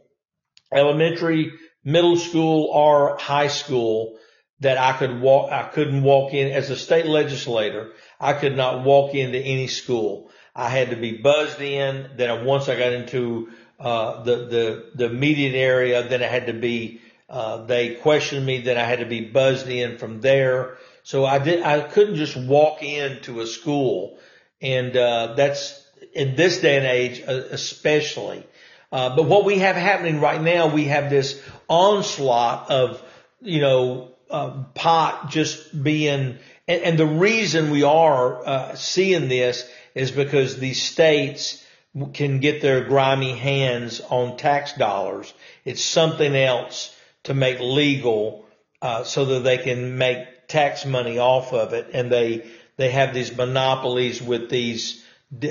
[0.71, 1.51] elementary,
[1.83, 4.17] middle school, or high school
[4.61, 5.51] that I could walk.
[5.51, 7.91] I couldn't walk in as a state legislator.
[8.19, 10.29] I could not walk into any school.
[10.55, 12.11] I had to be buzzed in.
[12.15, 16.53] Then once I got into uh, the the the immediate area, then I had to
[16.53, 20.77] be uh, they questioned me that I had to be buzzed in from there.
[21.03, 24.17] So I did, I couldn't just walk into a school.
[24.61, 25.81] And, uh, that's
[26.13, 28.45] in this day and age, uh, especially.
[28.91, 33.01] Uh, but what we have happening right now, we have this onslaught of,
[33.39, 39.69] you know, uh, pot just being, and, and, the reason we are, uh, seeing this
[39.95, 41.65] is because these states
[42.13, 45.33] can get their grimy hands on tax dollars.
[45.63, 48.45] It's something else to make legal
[48.81, 53.13] uh, so that they can make tax money off of it, and they they have
[53.13, 55.03] these monopolies with these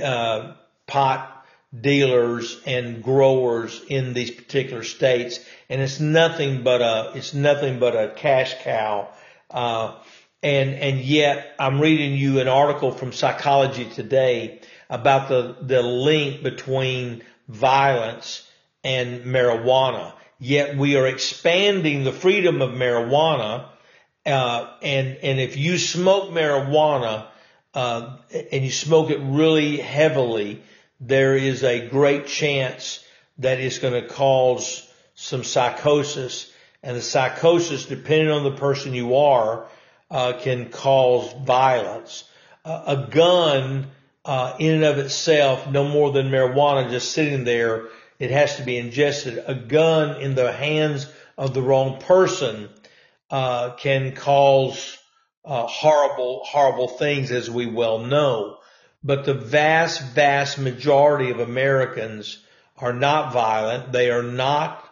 [0.03, 0.53] uh,
[0.87, 1.47] pot
[1.79, 7.95] dealers and growers in these particular states, and it's nothing but a it's nothing but
[7.95, 9.09] a cash cow.
[9.51, 9.97] Uh,
[10.43, 16.43] and and yet I'm reading you an article from Psychology Today about the the link
[16.43, 18.49] between violence
[18.83, 23.67] and marijuana yet we are expanding the freedom of marijuana.
[24.27, 27.27] Uh, and, and if you smoke marijuana,
[27.75, 28.17] uh,
[28.51, 30.63] and you smoke it really heavily,
[30.99, 33.05] there is a great chance
[33.39, 36.53] that it's going to cause some psychosis.
[36.83, 39.69] And the psychosis, depending on the person you are,
[40.11, 42.25] uh, can cause violence.
[42.65, 43.87] a gun,
[44.25, 47.85] uh, in and of itself, no more than marijuana just sitting there,
[48.21, 49.43] it has to be ingested.
[49.47, 51.07] A gun in the hands
[51.37, 52.69] of the wrong person
[53.31, 54.99] uh, can cause
[55.45, 58.59] uh, horrible, horrible things, as we well know.
[59.03, 62.39] But the vast, vast majority of Americans
[62.77, 63.91] are not violent.
[63.91, 64.87] They are not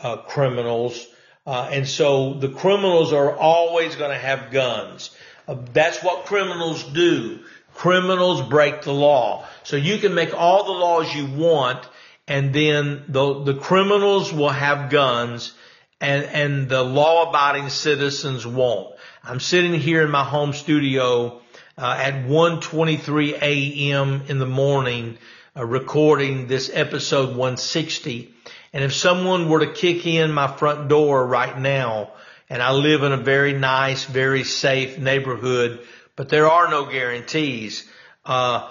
[0.00, 1.04] uh, criminals.
[1.44, 5.10] Uh, and so the criminals are always going to have guns.
[5.48, 7.40] Uh, that's what criminals do.
[7.74, 9.46] Criminals break the law.
[9.64, 11.84] So you can make all the laws you want
[12.28, 15.54] and then the, the criminals will have guns
[16.00, 18.94] and, and the law abiding citizens won't.
[19.24, 21.40] I'm sitting here in my home studio
[21.76, 24.22] uh, at 1:23 a.m.
[24.28, 25.18] in the morning,
[25.56, 28.34] uh, recording this episode 160.
[28.72, 32.12] And if someone were to kick in my front door right now,
[32.50, 35.80] and I live in a very nice, very safe neighborhood,
[36.14, 37.88] but there are no guarantees.
[38.24, 38.70] Uh,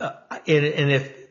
[0.00, 0.10] uh
[0.46, 1.25] and, and, if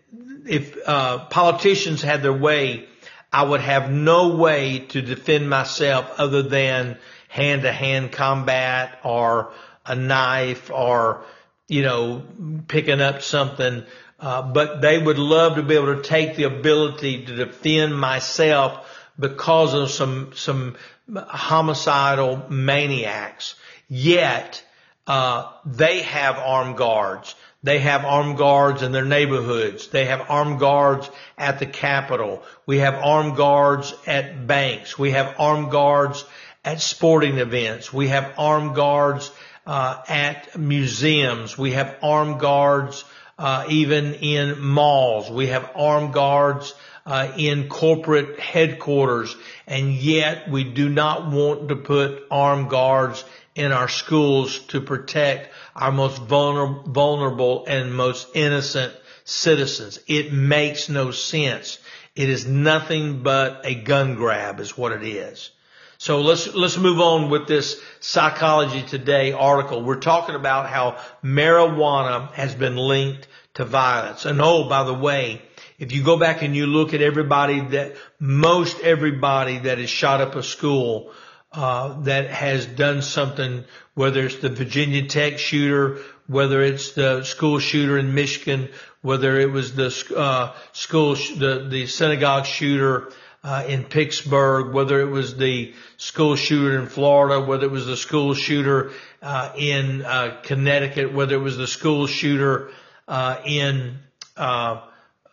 [0.45, 2.87] if uh, politicians had their way,
[3.31, 9.51] I would have no way to defend myself other than hand to hand combat or
[9.85, 11.25] a knife or,
[11.67, 12.23] you know,
[12.67, 13.83] picking up something.
[14.19, 18.89] Uh, but they would love to be able to take the ability to defend myself
[19.19, 20.77] because of some, some
[21.13, 23.55] homicidal maniacs.
[23.87, 24.63] Yet,
[25.07, 27.35] uh, they have armed guards.
[27.65, 29.87] They have armed guards in their neighborhoods.
[29.87, 32.43] They have armed guards at the Capitol.
[32.67, 34.99] We have armed guards at banks.
[34.99, 36.23] We have armed guards
[36.63, 37.91] at sporting events.
[37.91, 39.31] We have armed guards
[39.65, 41.57] uh, at museums.
[41.57, 43.03] We have armed guards
[43.39, 45.31] uh, even in malls.
[45.31, 46.71] We have armed guards
[47.03, 53.25] uh, in corporate headquarters, and yet we do not want to put armed guards
[53.55, 59.99] in our schools to protect our most vulnerable and most innocent citizens.
[60.07, 61.79] It makes no sense.
[62.15, 65.51] It is nothing but a gun grab is what it is.
[65.97, 69.81] So let's, let's move on with this Psychology Today article.
[69.81, 74.25] We're talking about how marijuana has been linked to violence.
[74.25, 75.41] And oh, by the way,
[75.79, 80.19] if you go back and you look at everybody that, most everybody that has shot
[80.19, 81.11] up a school,
[81.55, 83.63] uh, that has done something,
[83.93, 88.69] whether it's the Virginia Tech shooter, whether it's the school shooter in Michigan,
[89.01, 93.11] whether it was the, uh, school, the, the synagogue shooter,
[93.45, 97.95] uh, in Pittsburgh, whether it was the school shooter in Florida, whether it was the
[97.95, 98.91] school shooter
[99.21, 102.71] uh, in uh, Connecticut, whether it was the school shooter
[103.07, 103.99] uh, in
[104.35, 104.81] uh,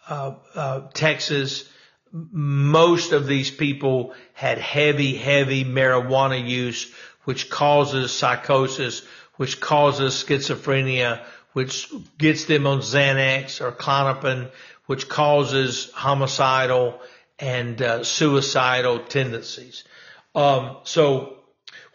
[0.06, 1.66] uh, Texas.
[2.12, 6.92] Most of these people had heavy, heavy marijuana use,
[7.24, 9.02] which causes psychosis,
[9.36, 14.50] which causes schizophrenia, which gets them on Xanax or Klonopin,
[14.86, 17.00] which causes homicidal
[17.38, 19.84] and uh, suicidal tendencies.
[20.34, 21.36] Um, so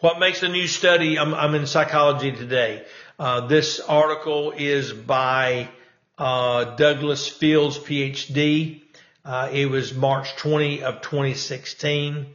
[0.00, 1.18] what makes a new study?
[1.18, 2.84] I'm, I'm in psychology today.
[3.18, 5.68] Uh, this article is by
[6.16, 8.82] uh, Douglas Fields, PhD.
[9.24, 12.34] Uh, it was March 20 of 2016.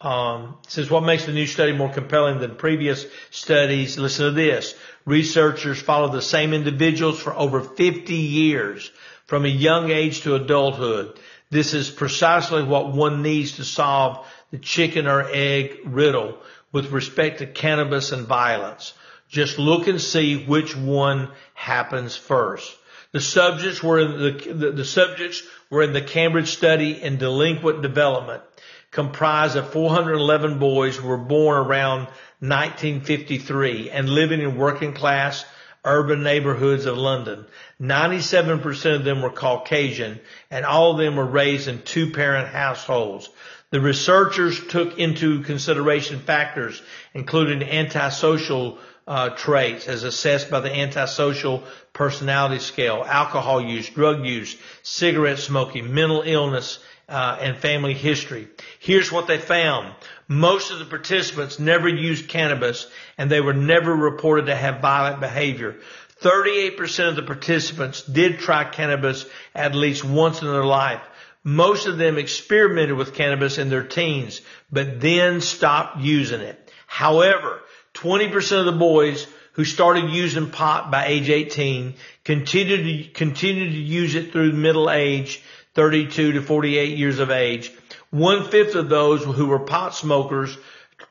[0.00, 3.98] Um, says what makes the new study more compelling than previous studies.
[3.98, 4.74] Listen to this.
[5.04, 8.92] Researchers followed the same individuals for over 50 years
[9.26, 11.18] from a young age to adulthood.
[11.50, 16.38] This is precisely what one needs to solve the chicken or egg riddle
[16.72, 18.92] with respect to cannabis and violence.
[19.28, 22.74] Just look and see which one happens first.
[23.12, 27.82] The subjects were in the, the, the subjects were in the Cambridge study in delinquent
[27.82, 28.42] development,
[28.90, 32.08] comprised of 411 boys who were born around
[32.40, 35.44] 1953 and living in working class
[35.84, 37.44] urban neighborhoods of London.
[37.80, 43.28] 97% of them were Caucasian and all of them were raised in two parent households.
[43.70, 46.82] The researchers took into consideration factors
[47.14, 48.78] including antisocial
[49.08, 55.94] uh, traits as assessed by the antisocial personality scale, alcohol use, drug use, cigarette smoking,
[55.94, 58.48] mental illness, uh, and family history.
[58.78, 59.94] Here's what they found.
[60.28, 65.18] Most of the participants never used cannabis and they were never reported to have violent
[65.18, 65.76] behavior.
[66.20, 71.00] 38% of the participants did try cannabis at least once in their life.
[71.42, 76.70] Most of them experimented with cannabis in their teens, but then stopped using it.
[76.86, 77.62] However,
[77.98, 81.94] 20% of the boys who started using pot by age 18
[82.24, 85.42] continued to, continued to use it through middle age,
[85.74, 87.72] 32 to 48 years of age.
[88.10, 90.56] One fifth of those who were pot smokers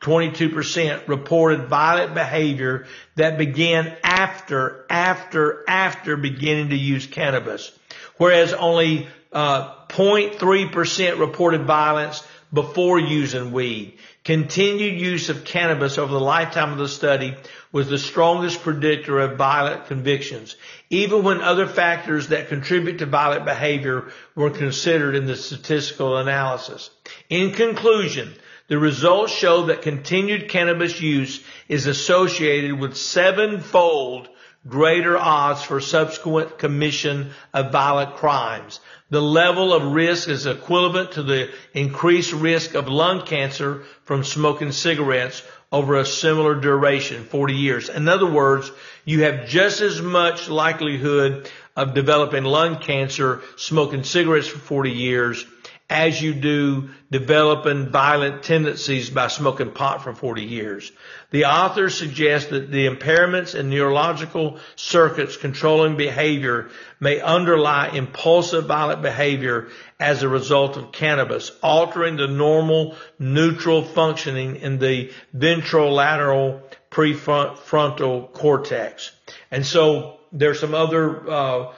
[0.00, 2.86] 22% reported violent behavior
[3.16, 7.72] that began after, after, after beginning to use cannabis.
[8.16, 13.98] Whereas only uh, 0.3% reported violence before using weed.
[14.24, 17.34] Continued use of cannabis over the lifetime of the study
[17.72, 20.56] was the strongest predictor of violent convictions,
[20.90, 26.90] even when other factors that contribute to violent behavior were considered in the statistical analysis.
[27.28, 28.34] In conclusion,
[28.68, 34.28] the results show that continued cannabis use is associated with sevenfold
[34.68, 38.80] greater odds for subsequent commission of violent crimes.
[39.10, 44.72] The level of risk is equivalent to the increased risk of lung cancer from smoking
[44.72, 45.42] cigarettes
[45.72, 47.88] over a similar duration, 40 years.
[47.88, 48.70] In other words,
[49.04, 55.44] you have just as much likelihood of developing lung cancer smoking cigarettes for 40 years
[55.90, 60.92] as you do developing violent tendencies by smoking pot for 40 years.
[61.30, 66.68] The author suggests that the impairments in neurological circuits controlling behavior
[67.00, 69.68] may underlie impulsive violent behavior
[69.98, 76.60] as a result of cannabis, altering the normal neutral functioning in the ventrolateral
[76.90, 79.12] prefrontal cortex.
[79.50, 81.72] And so there's some other uh,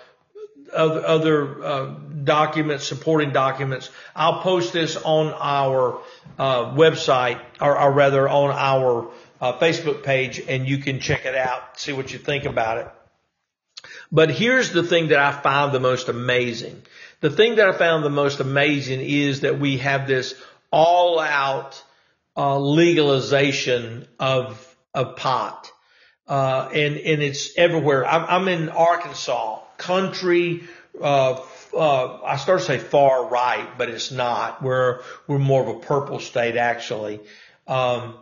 [0.73, 1.87] other, other uh,
[2.25, 3.91] documents, supporting documents.
[4.15, 6.01] I'll post this on our
[6.39, 9.11] uh, website, or, or, rather on our
[9.41, 12.89] uh, Facebook page, and you can check it out, see what you think about it.
[14.13, 16.83] But here's the thing that I found the most amazing.
[17.21, 20.35] The thing that I found the most amazing is that we have this
[20.71, 21.83] all-out
[22.37, 25.71] uh, legalization of of pot,
[26.27, 28.07] uh, and and it's everywhere.
[28.07, 30.63] I'm, I'm in Arkansas country,
[31.01, 31.41] uh,
[31.75, 34.63] uh, I start to say far right, but it's not.
[34.63, 37.21] We're, we're more of a purple state actually.
[37.67, 38.15] Um,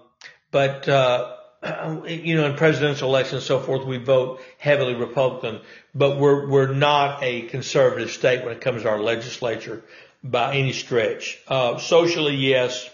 [0.51, 1.37] but, uh,
[2.07, 5.61] you know, in presidential elections and so forth, we vote heavily Republican,
[5.95, 9.83] but we're, we're not a conservative state when it comes to our legislature
[10.23, 11.39] by any stretch.
[11.49, 12.89] Uh, socially, yes.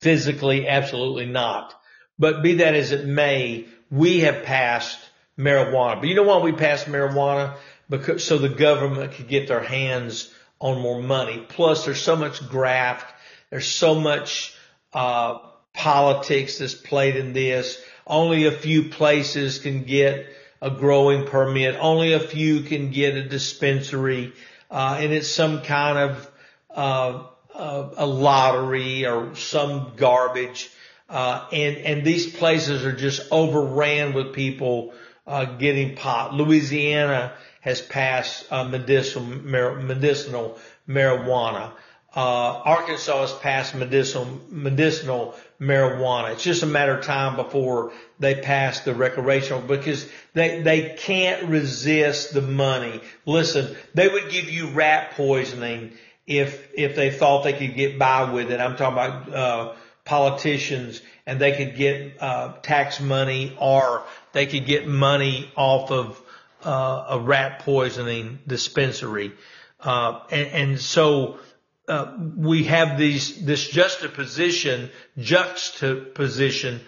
[0.00, 1.74] Physically, absolutely not.
[2.18, 4.98] But be that as it may, we have passed
[5.38, 6.00] marijuana.
[6.00, 7.56] But you know why we passed marijuana?
[7.88, 11.44] Because so the government could get their hands on more money.
[11.48, 13.06] Plus, there's so much graft.
[13.50, 14.54] There's so much
[14.92, 15.38] uh,
[15.72, 17.80] politics that's played in this.
[18.06, 20.26] Only a few places can get
[20.60, 21.76] a growing permit.
[21.78, 24.32] Only a few can get a dispensary,
[24.70, 26.30] uh, and it's some kind of
[26.74, 27.22] uh,
[27.54, 30.70] a lottery or some garbage.
[31.08, 34.92] Uh, and and these places are just overran with people
[35.28, 36.34] uh, getting pot.
[36.34, 40.58] Louisiana has passed uh, medicinal, mar- medicinal
[40.88, 41.72] marijuana.
[42.16, 46.32] Uh, Arkansas has passed medicinal, medicinal marijuana.
[46.32, 51.48] It's just a matter of time before they pass the recreational because they, they can't
[51.48, 53.00] resist the money.
[53.26, 55.92] Listen, they would give you rat poisoning
[56.26, 58.60] if, if they thought they could get by with it.
[58.60, 59.74] I'm talking about, uh,
[60.08, 64.02] politicians and they could get, uh, tax money or
[64.32, 66.20] they could get money off of
[66.64, 69.32] uh, a rat poisoning dispensary.
[69.80, 71.38] Uh, and, and, so
[71.86, 76.80] uh, we have these this juxtaposition juxtaposition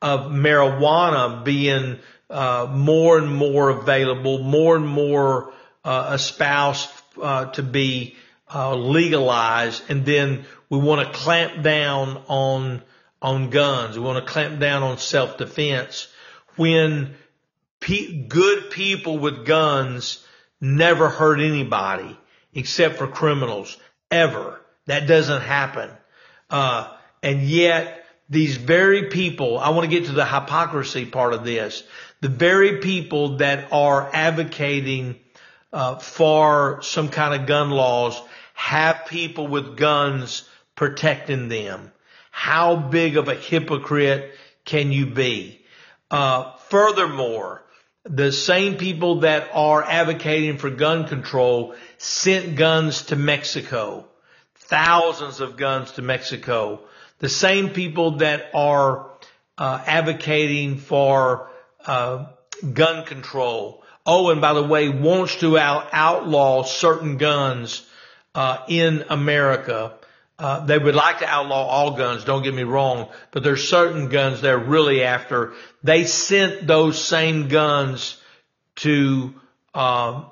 [0.00, 1.98] of marijuana being
[2.30, 5.52] uh, more and more available, more and more
[5.84, 6.88] uh, espoused
[7.52, 8.16] to be
[8.54, 12.82] legalized, and then we want to clamp down on
[13.20, 13.98] on guns.
[13.98, 16.08] We want to clamp down on self defense
[16.56, 17.14] when
[17.80, 20.24] pe- good people with guns
[20.60, 22.18] never hurt anybody
[22.54, 23.76] except for criminals
[24.10, 24.60] ever.
[24.86, 25.90] That doesn't happen.
[26.50, 26.92] Uh,
[27.22, 31.82] and yet these very people, I want to get to the hypocrisy part of this.
[32.20, 35.20] The very people that are advocating
[35.72, 38.20] uh, for some kind of gun laws
[38.54, 41.92] have people with guns protecting them.
[42.30, 44.32] How big of a hypocrite
[44.64, 45.60] can you be?
[46.10, 47.62] Uh, furthermore,
[48.04, 54.06] the same people that are advocating for gun control sent guns to Mexico,
[54.54, 56.80] thousands of guns to Mexico.
[57.18, 59.10] The same people that are
[59.58, 61.50] uh, advocating for
[61.84, 62.26] uh,
[62.72, 63.82] gun control.
[64.08, 67.86] Oh, and by the way, wants to out- outlaw certain guns
[68.34, 69.98] uh, in America
[70.38, 74.08] uh, they would like to outlaw all guns, don't get me wrong, but there's certain
[74.08, 75.52] guns they're really after.
[75.82, 78.16] They sent those same guns
[78.76, 79.34] to,
[79.74, 80.24] uh,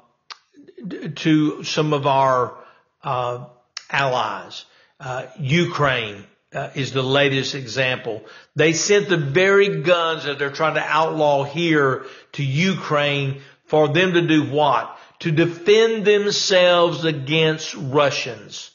[1.17, 2.57] to some of our,
[3.03, 3.47] uh,
[3.91, 4.65] allies.
[5.01, 6.25] Uh, Ukraine,
[6.55, 8.25] uh, is the latest example.
[8.55, 14.15] They sent the very guns that they're trying to outlaw here to Ukraine for them
[14.15, 14.97] to do what?
[15.21, 18.71] To defend themselves against Russians.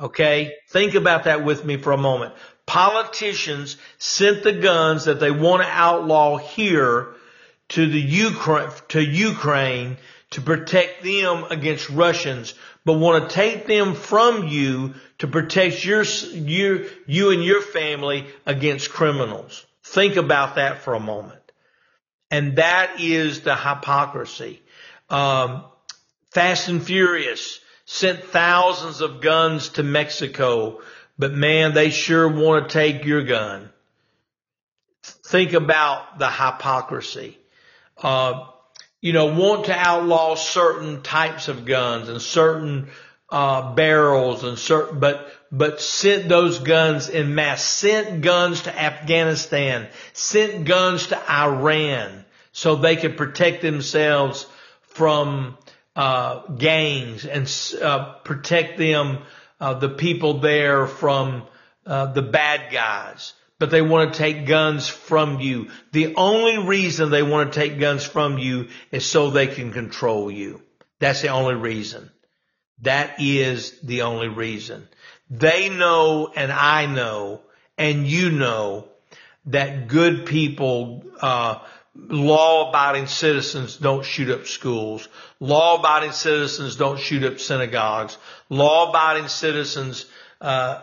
[0.00, 0.54] Okay?
[0.70, 2.34] Think about that with me for a moment.
[2.66, 7.14] Politicians sent the guns that they want to outlaw here
[7.70, 9.96] to the Ukraine, to Ukraine
[10.30, 12.54] to protect them against Russians,
[12.84, 18.26] but want to take them from you to protect your, you, you and your family
[18.44, 19.64] against criminals.
[19.82, 21.37] Think about that for a moment.
[22.30, 24.60] And that is the hypocrisy.
[25.08, 25.64] Um,
[26.30, 30.82] Fast and Furious sent thousands of guns to Mexico,
[31.18, 33.70] but man, they sure want to take your gun.
[35.02, 37.38] Think about the hypocrisy.
[37.96, 38.44] Uh,
[39.00, 42.88] you know, want to outlaw certain types of guns and certain
[43.30, 47.62] uh, barrels and certain, but but sent those guns in mass.
[47.62, 49.88] Sent guns to Afghanistan.
[50.12, 54.46] Sent guns to Iran so they could protect themselves
[54.82, 55.56] from
[55.96, 57.50] uh, gangs and
[57.82, 59.18] uh, protect them,
[59.60, 61.44] uh, the people there from
[61.86, 63.32] uh, the bad guys.
[63.58, 65.70] But they want to take guns from you.
[65.90, 70.30] The only reason they want to take guns from you is so they can control
[70.30, 70.62] you.
[71.00, 72.10] That's the only reason.
[72.82, 74.88] That is the only reason.
[75.30, 77.40] They know and I know
[77.76, 78.88] and you know
[79.46, 81.58] that good people, uh,
[81.94, 85.08] law abiding citizens don't shoot up schools.
[85.40, 88.16] Law abiding citizens don't shoot up synagogues.
[88.48, 90.06] Law abiding citizens,
[90.40, 90.82] uh,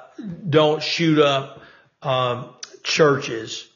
[0.50, 1.62] don't shoot up,
[2.02, 3.68] um, churches.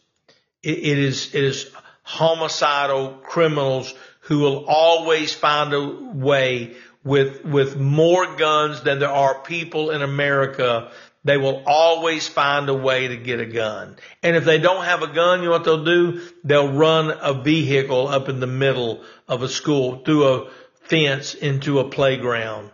[0.64, 1.72] It, it is, it is
[2.04, 9.42] homicidal criminals who will always find a way with, with more guns than there are
[9.44, 10.92] people in America
[11.24, 13.98] they will always find a way to get a gun.
[14.24, 16.22] And if they don't have a gun, you know what they'll do?
[16.44, 20.50] They'll run a vehicle up in the middle of a school through a
[20.84, 22.72] fence into a playground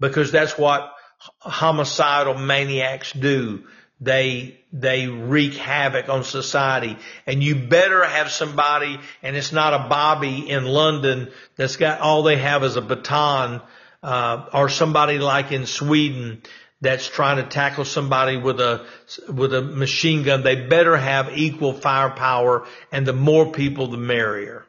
[0.00, 0.92] because that's what
[1.38, 3.64] homicidal maniacs do.
[4.00, 9.88] They, they wreak havoc on society and you better have somebody and it's not a
[9.88, 13.62] Bobby in London that's got all they have is a baton,
[14.02, 16.42] uh, or somebody like in Sweden
[16.80, 18.86] that's trying to tackle somebody with a
[19.28, 24.66] with a machine gun, they better have equal firepower, and the more people, the merrier.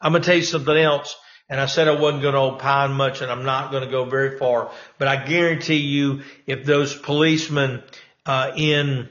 [0.00, 1.16] I'm gonna tell you something else,
[1.48, 4.70] and I said I wasn't gonna opine much, and I'm not gonna go very far,
[4.98, 7.82] but I guarantee you, if those policemen
[8.26, 9.08] uh, in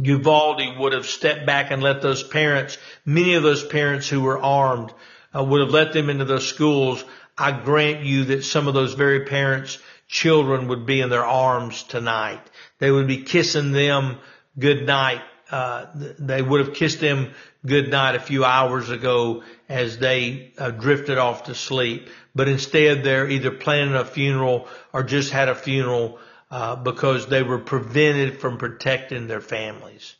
[0.00, 4.38] Uvalde would have stepped back and let those parents, many of those parents who were
[4.38, 4.92] armed,
[5.34, 7.04] uh, would have let them into those schools.
[7.36, 11.82] I grant you that some of those very parents children would be in their arms
[11.82, 12.40] tonight.
[12.78, 14.18] They would be kissing them
[14.58, 15.22] good night.
[15.50, 15.86] Uh,
[16.18, 17.32] they would have kissed them
[17.64, 22.08] good night a few hours ago as they uh, drifted off to sleep.
[22.34, 26.18] But instead they're either planning a funeral or just had a funeral,
[26.50, 30.14] uh, because they were prevented from protecting their families.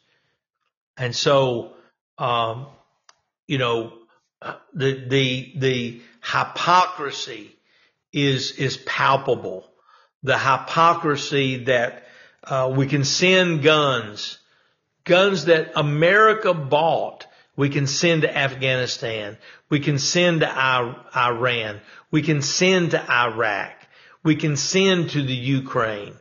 [0.96, 1.72] And so,
[2.18, 2.66] um,
[3.46, 3.92] you know,
[4.74, 7.56] the, the, the hypocrisy
[8.12, 9.68] is, is palpable
[10.22, 12.06] the hypocrisy that
[12.44, 14.38] uh, we can send guns,
[15.04, 17.26] guns that America bought.
[17.56, 19.36] We can send to Afghanistan.
[19.68, 20.48] We can send to
[21.16, 21.80] Iran.
[22.10, 23.72] We can send to Iraq.
[24.28, 26.14] We can send to the Ukraine.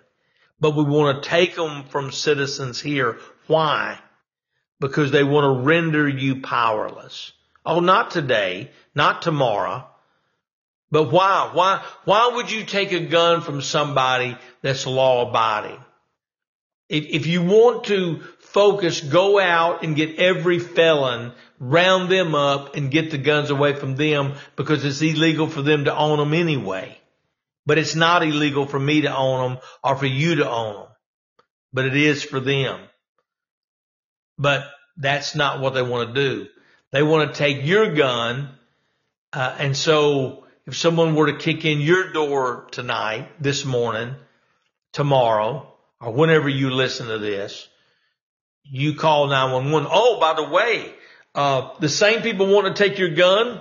[0.61, 3.17] But we want to take them from citizens here.
[3.47, 3.99] Why?
[4.79, 7.33] Because they want to render you powerless.
[7.65, 9.85] Oh, not today, not tomorrow,
[10.89, 11.51] but why?
[11.51, 15.83] Why, why would you take a gun from somebody that's law abiding?
[16.87, 22.77] If, if you want to focus, go out and get every felon, round them up
[22.77, 26.33] and get the guns away from them because it's illegal for them to own them
[26.33, 26.96] anyway.
[27.67, 30.87] But it's not illegal for me to own them or for you to own them.
[31.73, 32.79] But it is for them.
[34.39, 34.63] But
[34.95, 36.47] that's not what they want to do.
[36.93, 38.49] They want to take your gun,
[39.33, 44.15] uh, and so if someone were to kick in your door tonight, this morning,
[44.93, 47.67] tomorrow, or whenever you listen to this,
[48.63, 49.89] you call 911.
[49.91, 50.93] Oh, by the way,
[51.35, 53.59] uh, the same people want to take your gun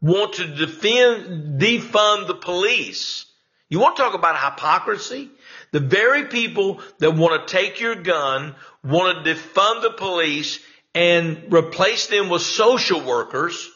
[0.00, 3.26] want to defend, defund the police.
[3.68, 5.30] You want to talk about hypocrisy?
[5.72, 10.58] The very people that want to take your gun want to defund the police
[10.94, 13.70] and replace them with social workers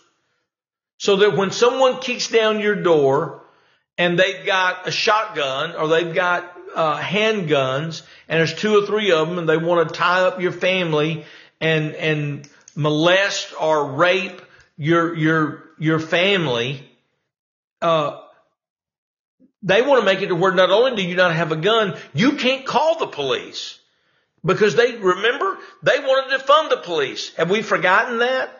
[0.98, 3.44] so that when someone kicks down your door
[3.96, 9.12] and they've got a shotgun or they've got uh, handguns and there's two or three
[9.12, 11.24] of them and they want to tie up your family
[11.60, 14.40] and, and molest or rape
[14.76, 16.88] your, your, your family,
[17.80, 18.20] uh,
[19.62, 21.96] they want to make it to where not only do you not have a gun,
[22.12, 23.78] you can't call the police
[24.44, 27.34] because they remember they wanted to fund the police.
[27.36, 28.50] Have we forgotten that?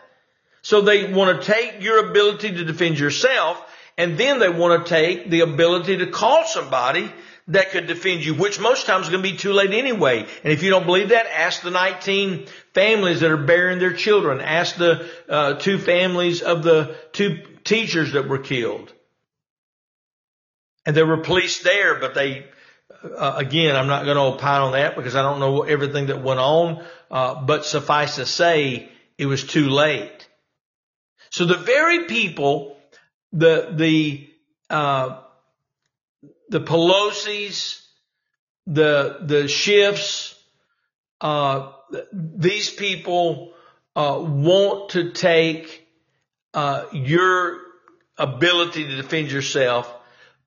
[0.63, 3.61] So they want to take your ability to defend yourself
[3.97, 7.11] and then they want to take the ability to call somebody
[7.47, 10.25] that could defend you, which most times is going to be too late anyway.
[10.43, 14.41] And if you don't believe that, ask the 19 families that are burying their children.
[14.41, 18.91] Ask the uh, two families of the two teachers that were killed.
[20.87, 22.45] And there were police there, but they,
[23.03, 26.23] uh, again, I'm not going to opine on that because I don't know everything that
[26.23, 26.83] went on.
[27.11, 30.27] Uh, but suffice to say, it was too late.
[31.29, 32.77] So the very people,
[33.31, 34.29] the the
[34.69, 35.21] uh,
[36.49, 37.81] the Pelosi's,
[38.67, 40.35] the the Schiffs,
[41.21, 41.71] uh,
[42.11, 43.53] these people
[43.95, 45.87] uh, want to take
[46.53, 47.59] uh, your
[48.17, 49.91] ability to defend yourself,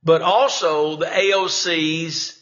[0.02, 2.38] but also the AOCs,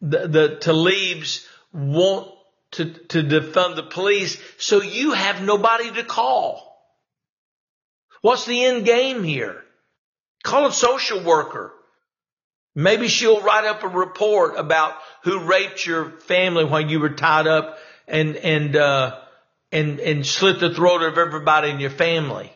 [0.00, 2.32] the, the Tlaibs want
[2.72, 6.64] to, to defund the police, so you have nobody to call.
[8.20, 9.62] What's the end game here?
[10.42, 11.72] Call a social worker.
[12.78, 17.48] Maybe she'll write up a report about who raped your family while you were tied
[17.48, 17.76] up
[18.06, 19.18] and, and, uh,
[19.72, 22.52] and, and slit the throat of everybody in your family.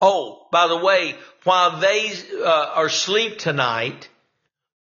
[0.00, 1.14] Oh, by the way,
[1.44, 4.08] while they uh, are asleep tonight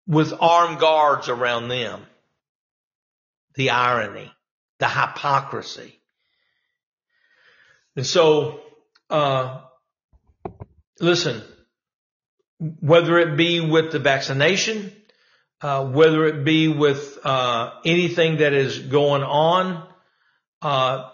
[0.08, 2.04] with armed guards around them,
[3.56, 4.32] the irony,
[4.80, 6.00] the hypocrisy.
[7.98, 8.62] And so,
[9.10, 9.60] uh,
[11.02, 11.44] listen,
[12.62, 14.92] whether it be with the vaccination,
[15.62, 19.88] uh, whether it be with uh, anything that is going on,
[20.62, 21.10] uh,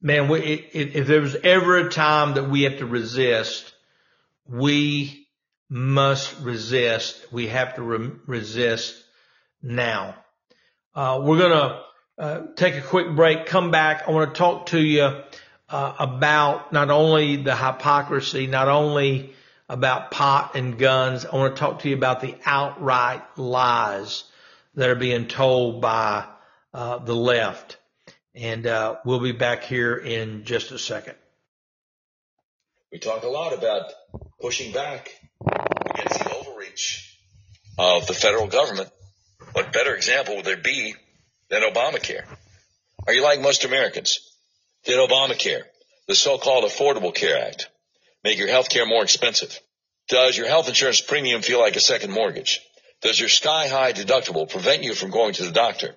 [0.00, 3.72] man, we, it, it, if there was ever a time that we have to resist,
[4.48, 5.26] we
[5.68, 7.30] must resist.
[7.30, 8.96] We have to re- resist
[9.62, 10.16] now.
[10.94, 11.82] Uh, we're to
[12.18, 14.04] uh, take a quick break, come back.
[14.08, 15.22] I want to talk to you
[15.68, 19.34] uh, about not only the hypocrisy, not only
[19.70, 21.24] about pot and guns.
[21.24, 24.24] I want to talk to you about the outright lies
[24.74, 26.26] that are being told by
[26.74, 27.78] uh, the left.
[28.34, 31.14] And uh, we'll be back here in just a second.
[32.92, 33.92] We talk a lot about
[34.40, 35.10] pushing back
[35.40, 37.18] against the overreach
[37.78, 38.90] of the federal government
[39.52, 40.94] what better example would there be
[41.48, 42.24] than Obamacare?
[43.06, 44.20] Are you like most Americans?
[44.84, 45.62] Did Obamacare,
[46.06, 47.68] the so-called Affordable Care Act,
[48.24, 49.58] make your health care more expensive?
[50.08, 52.60] Does your health insurance premium feel like a second mortgage?
[53.00, 55.96] Does your sky-high deductible prevent you from going to the doctor?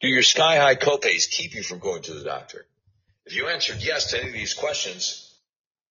[0.00, 2.66] Do your sky-high copays keep you from going to the doctor?
[3.24, 5.34] If you answered yes to any of these questions,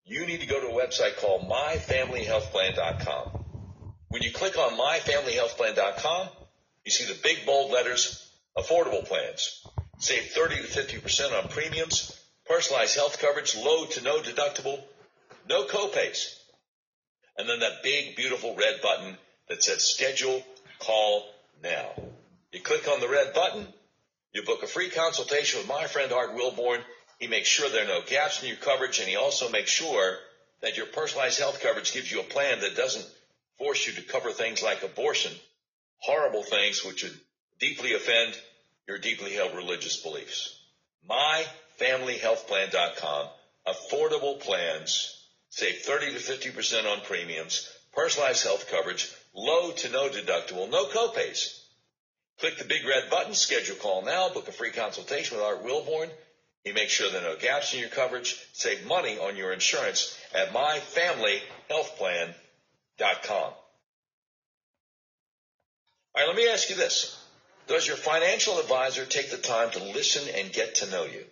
[0.04, 3.44] you need to go to a website called myfamilyhealthplan.com.
[4.08, 6.28] When you click on myfamilyhealthplan.com,
[6.84, 8.26] you see the big bold letters,
[8.56, 9.66] affordable plans.
[9.98, 12.18] Save 30 to 50% on premiums,
[12.48, 14.80] personalized health coverage, low to no deductible,
[15.48, 16.34] no copays.
[17.38, 19.16] And then that big, beautiful red button
[19.48, 20.42] that says schedule
[20.78, 21.26] call
[21.62, 21.90] now.
[22.52, 23.66] You click on the red button,
[24.32, 26.80] you book a free consultation with my friend Art Wilborn.
[27.18, 30.16] He makes sure there are no gaps in your coverage and he also makes sure
[30.62, 33.06] that your personalized health coverage gives you a plan that doesn't
[33.58, 35.32] force you to cover things like abortion
[35.98, 37.18] horrible things which would
[37.58, 38.36] deeply offend
[38.86, 40.60] your deeply held religious beliefs.
[41.08, 43.28] MyFamilyHealthPlan.com.
[43.66, 45.15] Affordable plans.
[45.56, 47.66] Save 30 to 50% on premiums.
[47.94, 49.10] Personalized health coverage.
[49.34, 50.68] Low to no deductible.
[50.68, 51.58] No copays.
[52.40, 53.32] Click the big red button.
[53.32, 54.28] Schedule call now.
[54.28, 56.10] Book a free consultation with Art Wilborn.
[56.62, 58.36] He makes sure there are no gaps in your coverage.
[58.52, 62.34] Save money on your insurance at MyFamilyHealthPlan.com.
[63.30, 63.56] All
[66.14, 67.18] right, let me ask you this.
[67.66, 71.24] Does your financial advisor take the time to listen and get to know you?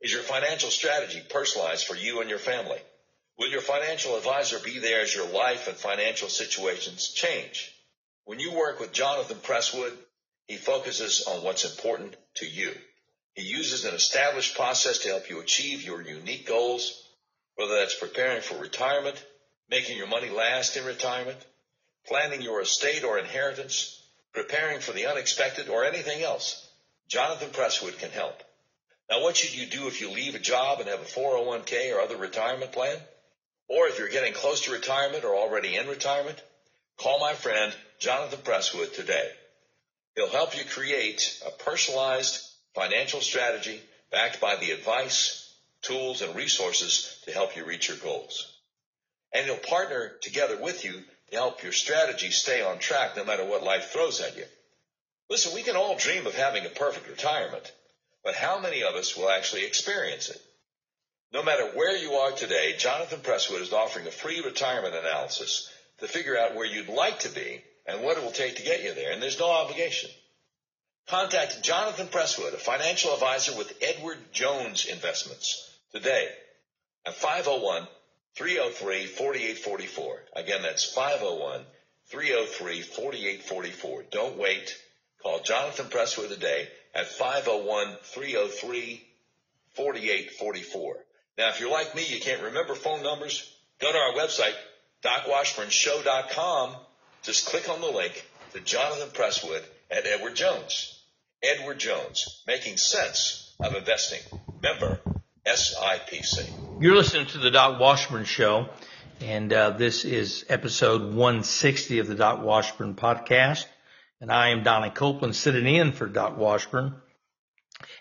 [0.00, 2.80] Is your financial strategy personalized for you and your family?
[3.40, 7.74] Will your financial advisor be there as your life and financial situations change?
[8.26, 9.96] When you work with Jonathan Presswood,
[10.46, 12.70] he focuses on what's important to you.
[13.32, 17.02] He uses an established process to help you achieve your unique goals,
[17.54, 19.16] whether that's preparing for retirement,
[19.70, 21.38] making your money last in retirement,
[22.06, 24.02] planning your estate or inheritance,
[24.34, 26.68] preparing for the unexpected, or anything else,
[27.08, 28.42] Jonathan Presswood can help.
[29.08, 32.02] Now, what should you do if you leave a job and have a 401k or
[32.02, 32.98] other retirement plan?
[33.70, 36.42] Or if you're getting close to retirement or already in retirement?
[36.96, 39.30] Call my friend Jonathan Presswood today.
[40.16, 42.44] He'll help you create a personalized
[42.74, 48.52] financial strategy backed by the advice, tools, and resources to help you reach your goals.
[49.32, 53.44] And he'll partner together with you to help your strategy stay on track no matter
[53.44, 54.46] what life throws at you.
[55.28, 57.70] Listen, we can all dream of having a perfect retirement,
[58.24, 60.42] but how many of us will actually experience it?
[61.32, 66.08] No matter where you are today, Jonathan Presswood is offering a free retirement analysis to
[66.08, 68.94] figure out where you'd like to be and what it will take to get you
[68.94, 69.12] there.
[69.12, 70.10] And there's no obligation.
[71.06, 76.28] Contact Jonathan Presswood, a financial advisor with Edward Jones Investments, today
[77.06, 77.86] at 501
[78.36, 80.22] 303 4844.
[80.36, 81.60] Again, that's 501
[82.06, 84.04] 303 4844.
[84.10, 84.76] Don't wait.
[85.22, 89.06] Call Jonathan Presswood today at 501 303
[89.74, 90.96] 4844.
[91.40, 94.52] Now, if you're like me, you can't remember phone numbers, go to our website,
[95.02, 96.76] docwashburnshow.com.
[97.22, 101.02] Just click on the link to Jonathan Presswood and Edward Jones.
[101.42, 104.20] Edward Jones, making sense of investing.
[104.62, 105.00] Member
[105.46, 106.82] SIPC.
[106.82, 108.68] You're listening to the Doc Washburn Show,
[109.22, 113.64] and uh, this is episode 160 of the Doc Washburn podcast.
[114.20, 116.96] And I am Donnie Copeland sitting in for Doc Washburn.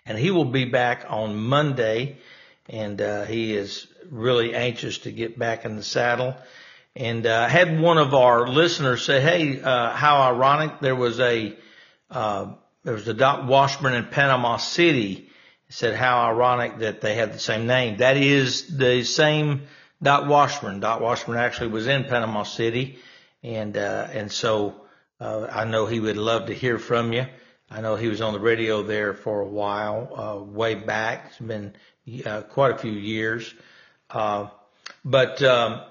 [0.05, 2.17] And he will be back on Monday,
[2.69, 6.35] and uh, he is really anxious to get back in the saddle.
[6.95, 10.79] And uh, had one of our listeners say, "Hey, uh, how ironic!
[10.79, 11.55] There was a
[12.09, 12.53] uh,
[12.83, 15.29] there was a Doc Washburn in Panama City."
[15.67, 19.67] He said, "How ironic that they had the same name." That is the same
[20.01, 20.79] Doc Washburn.
[20.79, 22.99] Doc Washburn actually was in Panama City,
[23.43, 24.81] and uh, and so
[25.19, 27.25] uh, I know he would love to hear from you.
[27.71, 31.25] I know he was on the radio there for a while, uh, way back.
[31.27, 31.75] It's been
[32.25, 33.53] uh, quite a few years.
[34.09, 34.47] Uh,
[35.03, 35.81] but, um,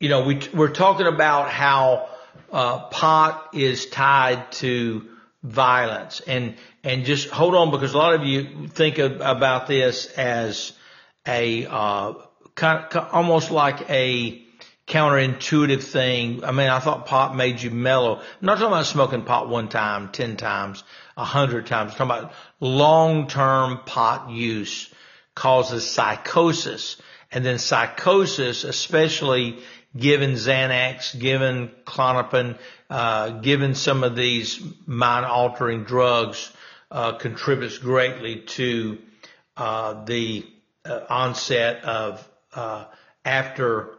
[0.00, 2.08] you know, we, we're talking about how,
[2.52, 5.08] uh, pot is tied to
[5.42, 10.06] violence and, and just hold on because a lot of you think of, about this
[10.16, 10.72] as
[11.26, 12.14] a, uh,
[12.54, 14.44] kind of, almost like a,
[14.86, 16.44] counterintuitive thing.
[16.44, 18.16] I mean, I thought pot made you mellow.
[18.16, 20.84] I'm not talking about smoking pot one time, ten times,
[21.16, 21.92] a hundred times.
[21.92, 24.92] I'm talking about long-term pot use
[25.34, 27.00] causes psychosis.
[27.30, 29.58] And then psychosis, especially
[29.96, 32.58] given Xanax, given Klonopin,
[32.90, 36.52] uh, given some of these mind-altering drugs,
[36.90, 38.98] uh, contributes greatly to
[39.56, 40.46] uh, the
[40.84, 42.84] uh, onset of uh,
[43.24, 43.90] after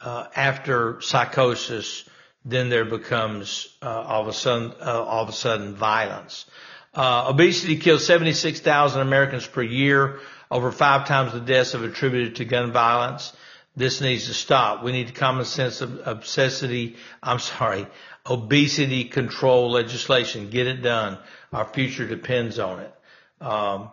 [0.00, 2.08] uh, after psychosis,
[2.44, 6.46] then there becomes uh, all of a sudden all of a sudden violence.
[6.94, 10.20] Uh, obesity kills 76,000 Americans per year.
[10.50, 13.32] Over five times the deaths are attributed to gun violence.
[13.76, 14.82] This needs to stop.
[14.82, 16.96] We need common sense of obesity.
[17.22, 17.86] I'm sorry,
[18.26, 20.50] obesity control legislation.
[20.50, 21.18] Get it done.
[21.52, 22.94] Our future depends on it.
[23.40, 23.92] Um,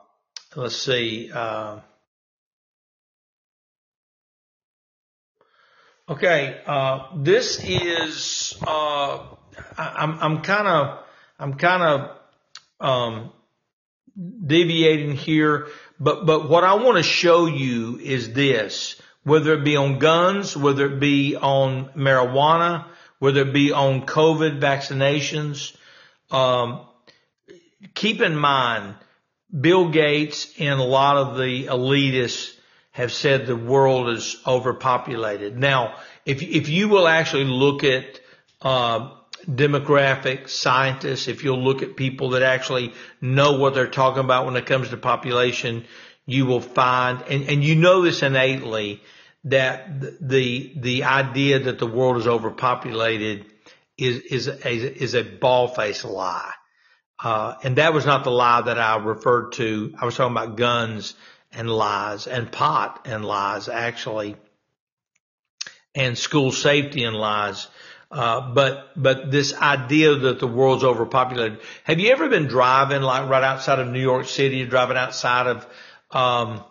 [0.55, 1.31] let's see.
[1.31, 1.79] Uh,
[6.07, 9.25] Okay, uh, this is uh,
[9.75, 10.99] I, am I'm kind of
[11.39, 12.17] I'm kind of
[12.79, 13.31] um,
[14.45, 15.67] deviating here,
[15.99, 20.55] but but what I want to show you is this: whether it be on guns,
[20.55, 22.85] whether it be on marijuana,
[23.19, 25.75] whether it be on COVID vaccinations,
[26.31, 26.81] um,
[27.93, 28.95] keep in mind
[29.57, 32.53] Bill Gates and a lot of the elitists
[32.91, 35.57] have said the world is overpopulated.
[35.57, 38.19] Now, if if you will actually look at
[38.61, 39.11] uh,
[39.47, 44.55] demographic scientists, if you'll look at people that actually know what they're talking about when
[44.55, 45.85] it comes to population,
[46.25, 49.01] you will find, and, and you know this innately,
[49.45, 53.45] that the the idea that the world is overpopulated
[53.97, 56.51] is is a, is a ball faced lie.
[57.23, 59.93] Uh, and that was not the lie that I referred to.
[59.99, 61.13] I was talking about guns
[61.53, 64.35] and lies and pot and lies actually
[65.95, 67.67] and school safety and lies.
[68.11, 71.59] Uh, but, but this idea that the world's overpopulated.
[71.83, 75.47] Have you ever been driving like right outside of New York City, You're driving outside
[75.47, 75.67] of,
[76.11, 76.63] um,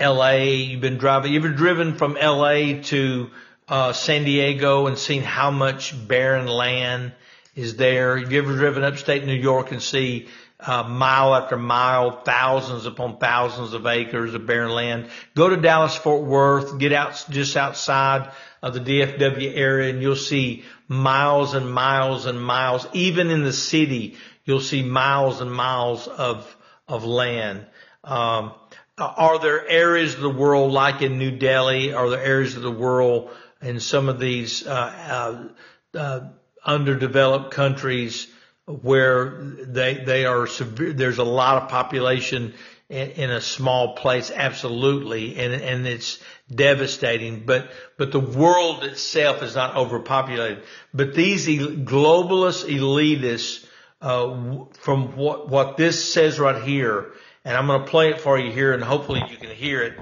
[0.00, 0.32] LA?
[0.32, 3.30] You've been driving, You've ever driven from LA to,
[3.68, 7.12] uh, San Diego and seen how much barren land
[7.54, 8.18] is there?
[8.18, 10.28] Have you ever driven upstate New York and see
[10.58, 15.08] uh, mile after mile, thousands upon thousands of acres of barren land.
[15.34, 18.32] Go to Dallas Fort Worth, get out just outside
[18.62, 22.86] of the DFW area and you'll see miles and miles and miles.
[22.94, 26.56] Even in the city, you'll see miles and miles of,
[26.88, 27.66] of land.
[28.02, 28.54] Um,
[28.98, 31.92] are there areas of the world like in New Delhi?
[31.92, 33.30] Are there areas of the world
[33.60, 35.48] in some of these, uh,
[35.94, 36.20] uh, uh
[36.64, 38.26] underdeveloped countries
[38.66, 40.92] where they they are severe.
[40.92, 42.54] There's a lot of population
[42.88, 46.18] in, in a small place, absolutely, and and it's
[46.52, 47.46] devastating.
[47.46, 50.64] But but the world itself is not overpopulated.
[50.92, 53.64] But these globalist elitists,
[54.02, 57.12] uh, from what what this says right here,
[57.44, 59.94] and I'm going to play it for you here, and hopefully you can hear it.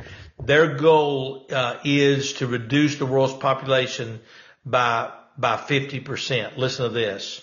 [0.42, 4.20] Their goal uh, is to reduce the world's population
[4.64, 6.56] by by 50%.
[6.56, 7.42] Listen to this.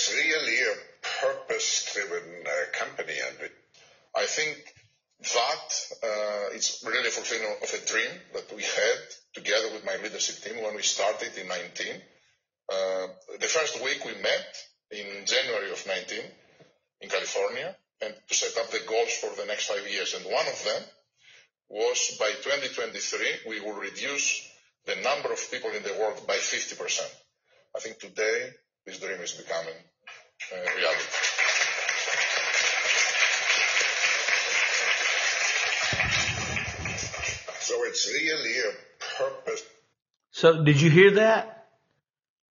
[0.00, 0.74] It's really a
[1.20, 3.50] purpose-driven uh, company, and
[4.16, 4.56] I think
[5.20, 5.68] that
[6.02, 9.00] uh, it's really fulfilling of a dream that we had
[9.34, 11.86] together with my leadership team when we started in 19.
[12.72, 13.06] Uh,
[13.40, 14.48] the first week we met
[14.90, 16.18] in January of 19
[17.02, 20.14] in California and to set up the goals for the next five years.
[20.14, 20.82] And one of them
[21.68, 24.48] was by 2023, we will reduce
[24.86, 27.04] the number of people in the world by 50%.
[27.76, 28.48] I think today
[28.86, 29.76] this dream is becoming
[30.52, 31.00] reality.
[37.60, 38.72] So it's really a
[39.18, 39.62] purpose.
[40.32, 41.68] So did you hear that?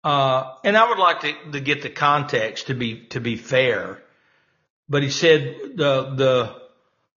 [0.03, 4.03] Uh, and I would like to, to get the context to be to be fair,
[4.89, 6.57] but he said the the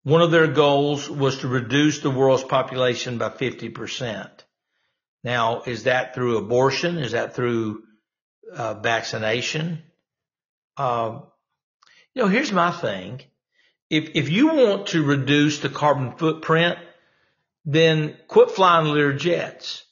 [0.05, 4.45] one of their goals was to reduce the world's population by fifty percent.
[5.25, 6.99] Now, is that through abortion?
[6.99, 7.83] Is that through
[8.55, 9.83] uh, vaccination?
[10.77, 11.23] Um,
[12.15, 13.21] you know, here's my thing.
[13.91, 16.79] If if you want to reduce the carbon footprint,
[17.65, 19.85] then quit flying Lear jets.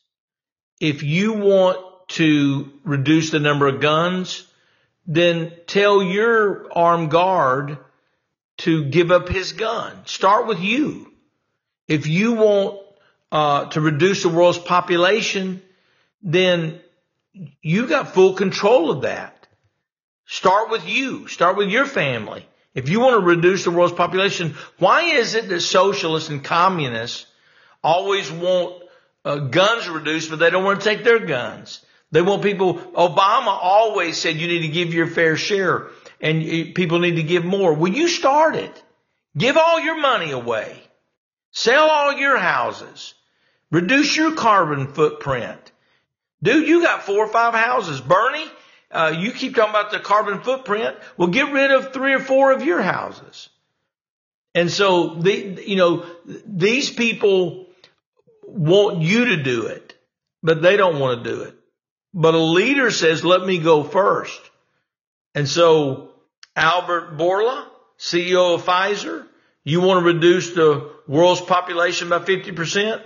[0.81, 1.79] If you want
[2.09, 4.47] to reduce the number of guns,
[5.07, 7.79] then tell your armed guard
[8.59, 10.07] to give up his gun.
[10.07, 11.13] Start with you.
[11.89, 12.81] If you want
[13.33, 15.63] uh, to reduce the world's population,
[16.23, 16.81] then
[17.63, 19.34] you got full control of that.
[20.27, 21.29] Start with you.
[21.29, 22.47] Start with your family.
[22.75, 27.27] If you want to reduce the world's population, why is it that socialists and communists
[27.83, 28.83] always want
[29.25, 31.85] uh, guns reduced, but they don't want to take their guns?
[32.11, 35.89] They want people, Obama always said you need to give your fair share
[36.21, 37.75] and people need to give more.
[37.75, 38.83] Well, you start it.
[39.37, 40.81] Give all your money away.
[41.51, 43.15] Sell all your houses.
[43.71, 45.73] Reduce your carbon footprint.
[46.43, 48.01] Dude, you got four or five houses.
[48.01, 48.47] Bernie,
[48.95, 50.97] uh, you keep talking about the carbon footprint.
[51.17, 53.49] Well, get rid of three or four of your houses.
[54.55, 56.07] And so the, you know,
[56.47, 57.67] these people
[58.47, 59.97] want you to do it,
[60.43, 61.55] but they don't want to do it.
[62.13, 64.41] But a leader says, let me go first.
[65.35, 66.13] And so
[66.55, 67.67] Albert Bourla,
[67.99, 69.27] CEO of Pfizer,
[69.65, 73.03] you want to reduce the world's population by 50%?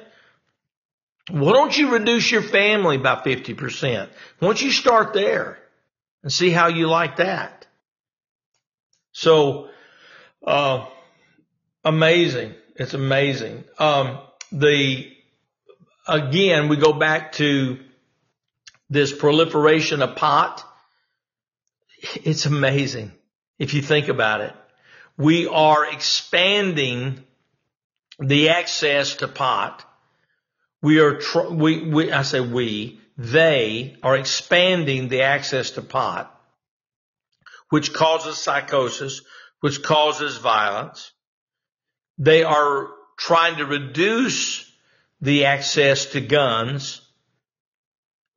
[1.31, 4.01] Why don't you reduce your family by 50%?
[4.01, 4.09] Why
[4.41, 5.59] don't you start there
[6.23, 7.67] and see how you like that?
[9.13, 9.69] So,
[10.47, 10.87] uh,
[11.85, 12.55] amazing.
[12.77, 13.65] It's amazing.
[13.79, 14.19] Um,
[14.53, 15.11] the,
[16.07, 17.79] again, we go back to
[18.91, 20.65] this proliferation of pot.
[22.15, 23.13] It's amazing
[23.59, 24.55] if you think about it.
[25.17, 27.25] We are expanding
[28.21, 29.85] the access to pot
[30.81, 36.33] we are, tr- we, we, I say we, they are expanding the access to pot,
[37.69, 39.23] which causes psychosis,
[39.61, 41.11] which causes violence.
[42.17, 42.89] They are
[43.19, 44.65] trying to reduce
[45.21, 47.01] the access to guns,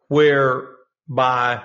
[0.07, 1.63] whereby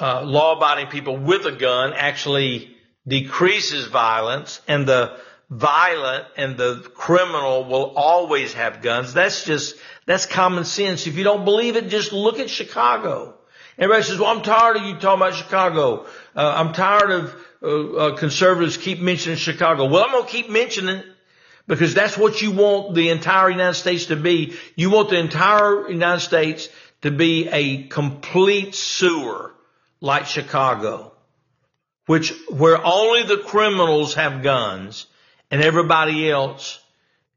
[0.00, 2.76] uh, law-abiding people with a gun actually
[3.06, 5.16] decreases violence, and the
[5.50, 9.12] violent and the criminal will always have guns.
[9.12, 9.76] That's just,
[10.06, 11.06] that's common sense.
[11.06, 13.34] If you don't believe it, just look at Chicago.
[13.76, 16.06] Everybody says, well, I'm tired of you talking about Chicago.
[16.36, 19.86] Uh, I'm tired of uh, uh, conservatives keep mentioning Chicago.
[19.86, 21.06] Well, I'm going to keep mentioning it
[21.66, 24.56] because that's what you want the entire United States to be.
[24.76, 26.68] You want the entire United States
[27.02, 29.54] to be a complete sewer
[30.00, 31.12] like Chicago,
[32.06, 35.06] which where only the criminals have guns
[35.50, 36.80] and everybody else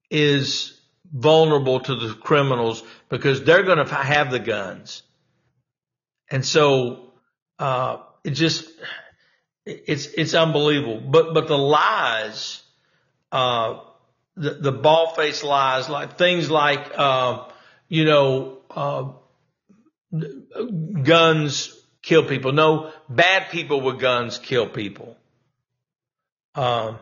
[0.09, 0.79] is
[1.11, 5.03] vulnerable to the criminals because they're going to have the guns.
[6.29, 7.11] And so,
[7.59, 8.67] uh, it just,
[9.65, 10.99] it's, it's unbelievable.
[10.99, 12.61] But, but the lies,
[13.31, 13.79] uh,
[14.35, 17.45] the, the ball faced lies, like things like, uh,
[17.87, 19.11] you know, uh,
[21.03, 22.51] guns kill people.
[22.51, 25.15] No, bad people with guns kill people.
[26.55, 26.99] Um,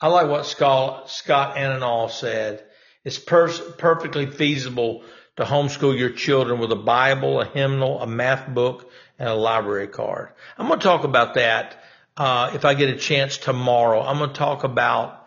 [0.00, 2.64] I like what Scott, Scott Ananol said.
[3.04, 5.02] It's per- perfectly feasible
[5.36, 9.88] to homeschool your children with a Bible, a hymnal, a math book, and a library
[9.88, 10.30] card.
[10.56, 11.82] I'm going to talk about that
[12.16, 14.00] uh, if I get a chance tomorrow.
[14.02, 15.26] I'm going to talk about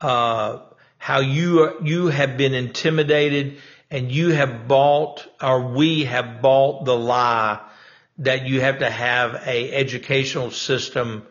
[0.00, 0.60] uh,
[0.98, 3.58] how you you have been intimidated
[3.90, 7.60] and you have bought or we have bought the lie
[8.18, 11.24] that you have to have a educational system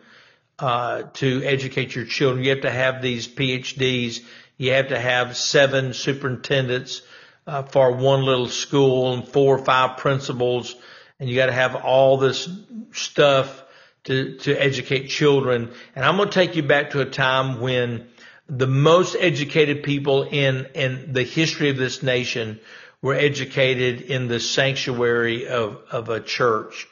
[0.58, 2.44] uh, to educate your children.
[2.44, 4.20] You have to have these PhDs.
[4.56, 7.02] You have to have seven superintendents
[7.46, 10.74] uh, for one little school and four or five principals.
[11.20, 12.48] and you got to have all this
[12.92, 13.64] stuff
[14.04, 15.70] to, to educate children.
[15.94, 18.08] And I'm going to take you back to a time when
[18.48, 22.58] the most educated people in, in the history of this nation
[23.02, 26.88] were educated in the sanctuary of, of a church,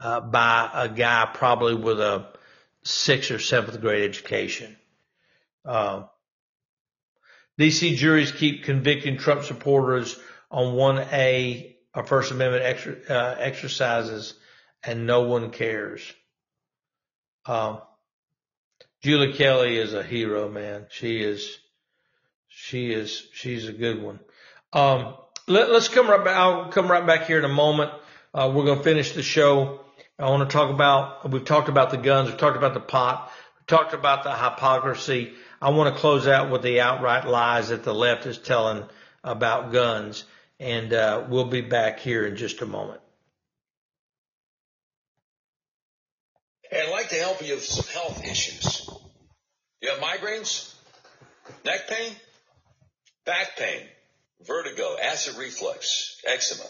[0.00, 2.26] uh, by a guy probably with a
[2.82, 4.76] sixth or seventh grade education.
[5.64, 6.04] Uh,
[7.58, 10.18] DC juries keep convicting Trump supporters
[10.50, 14.34] on 1A or First Amendment uh, exercises
[14.82, 16.00] and no one cares.
[17.46, 17.80] Um,
[19.02, 20.86] Julie Kelly is a hero, man.
[20.90, 21.58] She is,
[22.48, 24.20] she is, she's a good one.
[24.72, 25.14] Um,
[25.46, 26.36] let, us come right back.
[26.36, 27.90] I'll come right back here in a moment.
[28.32, 29.79] Uh, we're going to finish the show.
[30.20, 32.28] I want to talk about, we've talked about the guns.
[32.28, 33.32] We've talked about the pot.
[33.58, 35.32] We've talked about the hypocrisy.
[35.62, 38.84] I want to close out with the outright lies that the left is telling
[39.24, 40.24] about guns.
[40.58, 43.00] And, uh, we'll be back here in just a moment.
[46.70, 48.90] Hey, I'd like to help you with some health issues.
[49.80, 50.74] You have migraines,
[51.64, 52.12] neck pain,
[53.24, 53.86] back pain,
[54.46, 56.68] vertigo, acid reflux, eczema,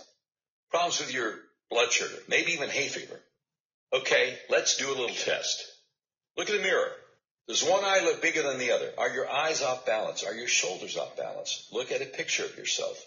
[0.70, 1.34] problems with your
[1.68, 3.20] blood sugar, maybe even hay fever.
[3.92, 5.64] Okay, let's do a little test.
[6.36, 6.92] Look in the mirror.
[7.48, 8.92] Does one eye look bigger than the other?
[8.96, 10.22] Are your eyes off balance?
[10.22, 11.68] Are your shoulders off balance?
[11.72, 13.04] Look at a picture of yourself.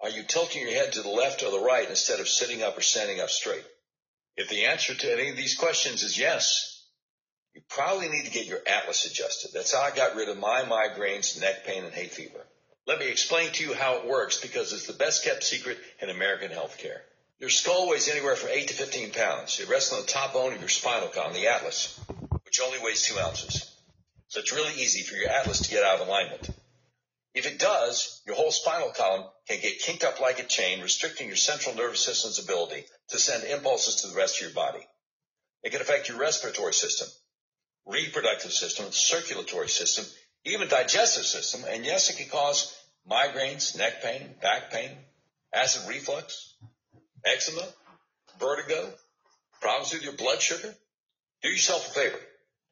[0.00, 2.76] Are you tilting your head to the left or the right instead of sitting up
[2.76, 3.64] or standing up straight?
[4.36, 6.84] If the answer to any of these questions is yes,
[7.54, 9.52] you probably need to get your atlas adjusted.
[9.54, 12.44] That's how I got rid of my migraines, neck pain, and hay fever.
[12.86, 16.10] Let me explain to you how it works because it's the best kept secret in
[16.10, 17.00] American healthcare.
[17.38, 19.60] Your skull weighs anywhere from 8 to 15 pounds.
[19.60, 22.00] It rests on the top bone of your spinal column, the atlas,
[22.44, 23.76] which only weighs 2 ounces.
[24.28, 26.48] So it's really easy for your atlas to get out of alignment.
[27.34, 31.26] If it does, your whole spinal column can get kinked up like a chain, restricting
[31.26, 34.86] your central nervous system's ability to send impulses to the rest of your body.
[35.62, 37.08] It can affect your respiratory system,
[37.84, 40.06] reproductive system, circulatory system,
[40.46, 42.74] even digestive system, and yes, it can cause
[43.06, 44.90] migraines, neck pain, back pain,
[45.52, 46.55] acid reflux,
[47.26, 47.66] eczema,
[48.38, 48.94] vertigo,
[49.60, 50.74] problems with your blood sugar.
[51.42, 52.18] Do yourself a favor.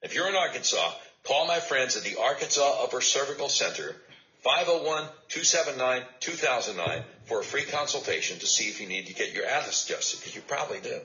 [0.02, 0.92] If you're in Arkansas,
[1.24, 3.96] call my friends at the Arkansas Upper Cervical Center
[4.44, 10.20] 501-279-2009 for a free consultation to see if you need to get your atlas adjusted,
[10.20, 10.90] because you probably do.
[10.90, 11.02] If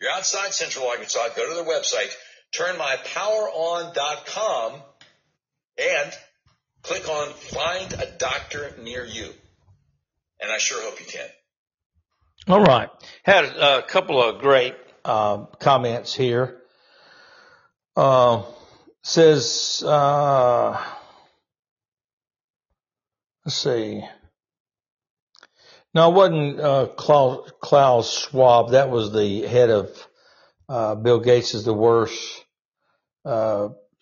[0.00, 2.12] you're outside Central Arkansas, go to their website,
[2.52, 4.82] turnmypoweron.com,
[5.78, 6.12] and
[6.82, 9.32] click on Find a Doctor Near You.
[10.40, 11.28] And I sure hope you can.
[12.48, 12.88] All right.
[13.24, 14.74] Had a couple of great
[15.04, 16.62] uh, comments here.
[17.96, 18.42] Uh,
[19.02, 20.82] says, uh,
[23.48, 24.04] Let's see.
[25.94, 28.72] No, it wasn't uh, Klaus, Klaus Schwab.
[28.72, 30.08] That was the head of
[30.68, 32.44] uh, Bill Gates is the worst.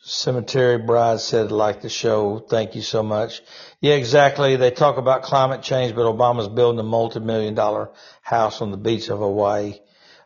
[0.07, 2.39] Cemetery Bride said, like the show.
[2.39, 3.43] Thank you so much.
[3.81, 4.57] Yeah, exactly.
[4.57, 7.91] They talk about climate change, but Obama's building a multi-million dollar
[8.23, 9.81] house on the beach of Hawaii.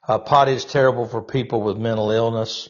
[0.07, 2.68] Uh, potty is terrible for people with mental illness.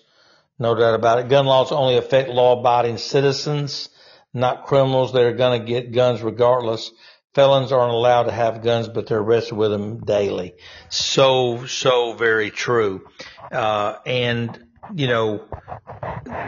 [0.58, 1.28] No doubt about it.
[1.28, 3.88] Gun laws only affect law abiding citizens
[4.32, 6.90] not criminals They're going to get guns regardless.
[7.34, 10.54] Felons aren't allowed to have guns, but they're arrested with them daily.
[10.88, 13.06] So, so very true.
[13.52, 15.44] Uh, and, you know,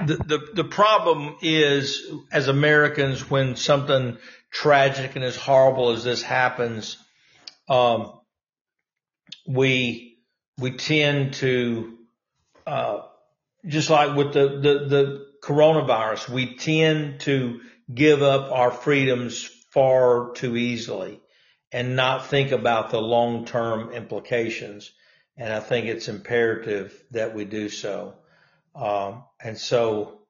[0.06, 4.18] the, the, the problem is as Americans, when something
[4.50, 6.96] tragic and as horrible as this happens,
[7.68, 8.20] um,
[9.46, 10.18] we,
[10.58, 11.98] we tend to,
[12.66, 13.00] uh,
[13.66, 17.60] just like with the, the, the coronavirus, we tend to
[17.92, 21.20] give up our freedoms far too easily
[21.72, 24.92] and not think about the long-term implications.
[25.36, 28.14] And I think it's imperative that we do so.
[28.74, 30.20] Um, and so,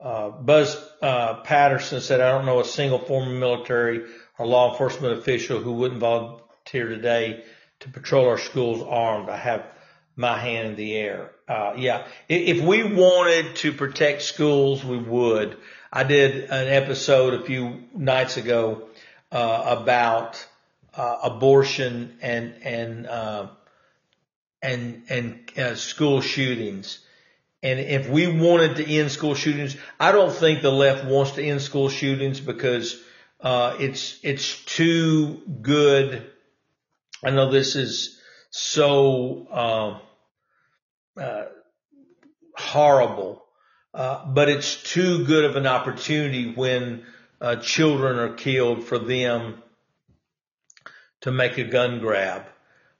[0.00, 4.04] uh, Buzz uh, Patterson said, I don't know a single former military
[4.38, 7.44] or law enforcement official who wouldn't volunteer today
[7.80, 9.28] to patrol our schools armed.
[9.28, 9.64] I have
[10.16, 11.30] my hand in the air.
[11.48, 12.06] Uh, yeah.
[12.28, 15.56] If we wanted to protect schools, we would.
[15.92, 18.88] I did an episode a few nights ago
[19.32, 20.44] uh, about
[20.94, 23.46] uh, abortion and and uh,
[24.60, 26.98] and and school shootings.
[27.62, 31.42] And if we wanted to end school shootings, I don't think the left wants to
[31.42, 33.00] end school shootings because
[33.40, 36.30] uh, it's it's too good.
[37.24, 40.00] I know this is so um,
[41.22, 41.46] uh,
[42.54, 43.42] horrible
[43.94, 47.04] uh, but it's too good of an opportunity when
[47.40, 49.62] uh, children are killed for them
[51.22, 52.44] to make a gun grab.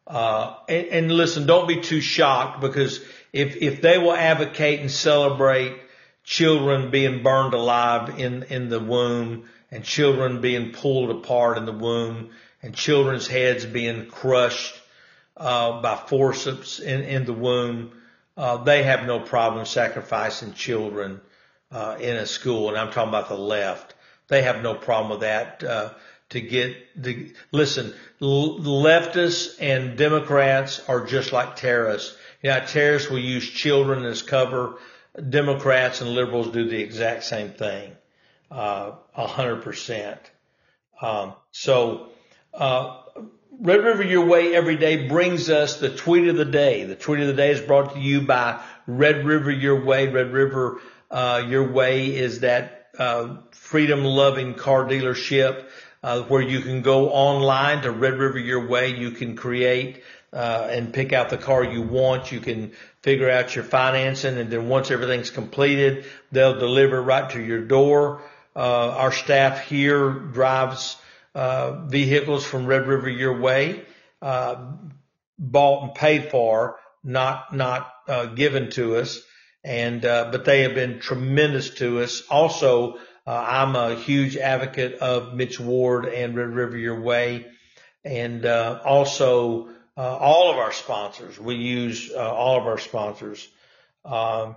[0.06, 3.00] Uh, and, and listen, don't be too shocked because
[3.32, 5.76] if, if they will advocate and celebrate
[6.24, 11.72] children being burned alive in, in the womb and children being pulled apart in the
[11.72, 12.30] womb
[12.62, 14.74] and children's heads being crushed,
[15.38, 17.92] uh, by forceps in, in the womb,
[18.36, 21.20] uh, they have no problem sacrificing children,
[21.70, 22.68] uh, in a school.
[22.68, 23.94] And I'm talking about the left.
[24.28, 25.90] They have no problem with that, uh,
[26.30, 32.16] to get the, listen, leftists and Democrats are just like terrorists.
[32.42, 34.78] Know, terrorists will use children as cover.
[35.28, 37.92] Democrats and liberals do the exact same thing,
[38.50, 40.20] uh, a hundred percent.
[41.00, 42.10] Um, so,
[42.54, 43.02] uh,
[43.60, 46.84] Red River Your Way every day brings us the tweet of the day.
[46.84, 50.06] The tweet of the day is brought to you by Red River Your Way.
[50.06, 50.80] Red River
[51.10, 55.64] uh, Your Way is that uh, freedom loving car dealership
[56.02, 58.94] uh, where you can go online to Red River Your Way.
[58.96, 62.32] You can create uh, and pick out the car you want.
[62.32, 62.72] You can
[63.02, 68.22] figure out your financing, and then once everything's completed, they'll deliver right to your door.
[68.54, 70.96] Uh, our staff here drives
[71.34, 73.84] uh, vehicles from Red River Your Way,
[74.20, 74.72] uh,
[75.38, 79.22] bought and paid for, not not uh, given to us,
[79.62, 82.22] and uh, but they have been tremendous to us.
[82.28, 87.46] Also, uh, I'm a huge advocate of Mitch Ward and Red River Your Way,
[88.04, 89.68] and uh, also
[90.02, 91.38] all of our sponsors.
[91.38, 93.48] We use uh, all of our sponsors.
[94.04, 94.56] Um,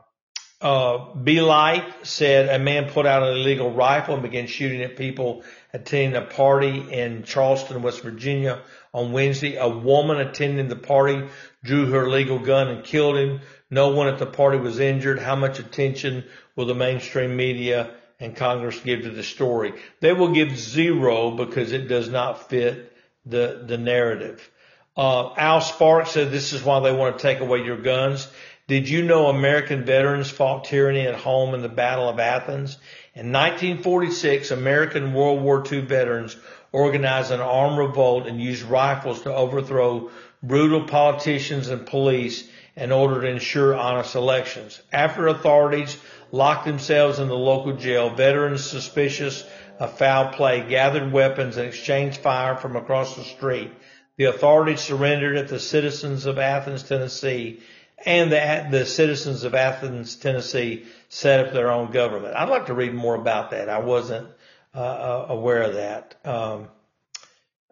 [0.61, 4.95] uh, Be Light said a man put out an illegal rifle and began shooting at
[4.95, 8.61] people attending a party in Charleston, West Virginia
[8.93, 9.55] on Wednesday.
[9.55, 11.27] A woman attending the party
[11.63, 13.41] drew her legal gun and killed him.
[13.71, 15.17] No one at the party was injured.
[15.17, 16.25] How much attention
[16.55, 19.73] will the mainstream media and Congress give to the story.
[19.99, 24.47] They will give zero because it does not fit the, the narrative.
[24.95, 28.27] Uh, Al Sparks said this is why they want to take away your guns.
[28.67, 32.77] Did you know American veterans fought tyranny at home in the Battle of Athens?
[33.13, 36.35] In 1946, American World War II veterans
[36.71, 40.09] organized an armed revolt and used rifles to overthrow
[40.41, 44.81] brutal politicians and police in order to ensure honest elections.
[44.91, 45.97] After authorities
[46.31, 48.09] locked themselves in the local jail.
[48.09, 49.43] Veterans suspicious
[49.79, 53.71] of foul play gathered weapons and exchanged fire from across the street.
[54.17, 57.61] The authorities surrendered at the citizens of Athens, Tennessee,
[58.05, 62.35] and the, the citizens of Athens, Tennessee set up their own government.
[62.35, 63.69] I'd like to read more about that.
[63.69, 64.27] I wasn't
[64.73, 66.15] uh, uh aware of that.
[66.25, 66.67] Um,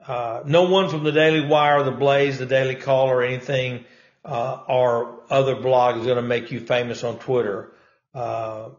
[0.06, 3.86] uh, no one from the Daily Wire, the Blaze, the Daily Call, or anything
[4.26, 7.72] uh, or other blog is going to make you famous on Twitter.
[8.14, 8.70] Uh,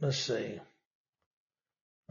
[0.00, 0.60] let's see.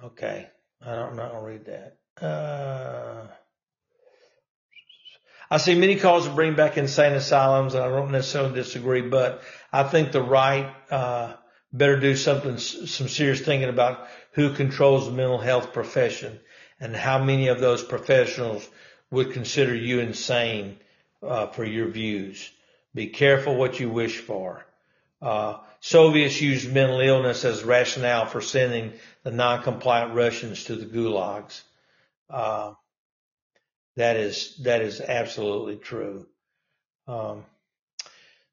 [0.03, 0.47] Okay.
[0.83, 1.31] I don't know.
[1.33, 3.37] I'll read that.
[5.51, 9.41] I see many calls to bring back insane asylums, and I don't necessarily disagree, but
[9.73, 11.33] I think the right uh,
[11.73, 16.39] better do something, some serious thinking about who controls the mental health profession
[16.79, 18.65] and how many of those professionals
[19.11, 20.77] would consider you insane
[21.21, 22.49] uh, for your views.
[22.95, 24.65] Be careful what you wish for.
[25.21, 28.93] Uh, Soviets used mental illness as rationale for sending
[29.23, 31.61] the non-compliant Russians to the gulags.
[32.29, 32.73] Uh,
[33.95, 36.25] that is that is absolutely true.
[37.07, 37.45] Um,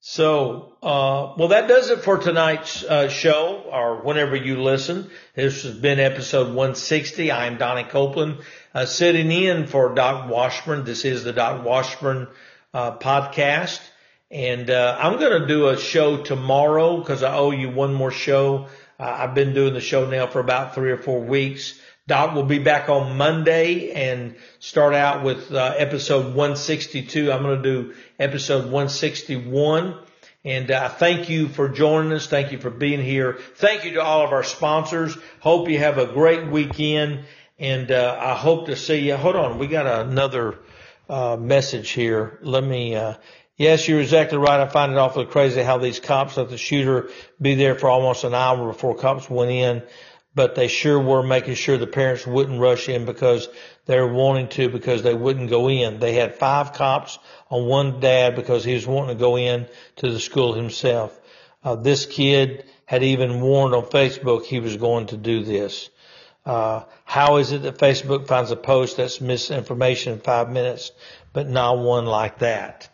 [0.00, 5.10] so, uh, well, that does it for tonight's uh, show, or whenever you listen.
[5.34, 7.30] This has been episode 160.
[7.32, 8.38] I am Donnie Copeland,
[8.74, 10.84] uh, sitting in for Doc Washburn.
[10.84, 12.28] This is the Doc Washburn
[12.72, 13.80] uh, podcast.
[14.30, 18.12] And uh, I'm going to do a show tomorrow because I owe you one more
[18.12, 18.68] show.
[19.00, 21.80] Uh, I've been doing the show now for about three or four weeks.
[22.08, 27.30] Doc will be back on Monday and start out with uh, episode 162.
[27.30, 29.94] I'm going to do episode 161.
[30.42, 32.26] And uh, thank you for joining us.
[32.26, 33.34] Thank you for being here.
[33.56, 35.18] Thank you to all of our sponsors.
[35.40, 37.26] Hope you have a great weekend.
[37.58, 39.16] And uh, I hope to see you.
[39.16, 40.58] Hold on, we got another
[41.10, 42.38] uh, message here.
[42.40, 42.96] Let me.
[42.96, 43.16] Uh,
[43.58, 44.60] Yes, you're exactly right.
[44.60, 47.10] I find it awfully crazy how these cops let the shooter
[47.42, 49.82] be there for almost an hour before cops went in,
[50.34, 53.48] but they sure were making sure the parents wouldn't rush in because
[53.86, 55.98] they were wanting to because they wouldn't go in.
[55.98, 57.18] They had five cops
[57.50, 61.18] on one dad because he was wanting to go in to the school himself.
[61.64, 65.90] Uh, this kid had even warned on Facebook he was going to do this.
[66.46, 70.92] Uh, how is it that Facebook finds a post that's misinformation in five minutes,
[71.32, 72.88] but not one like that?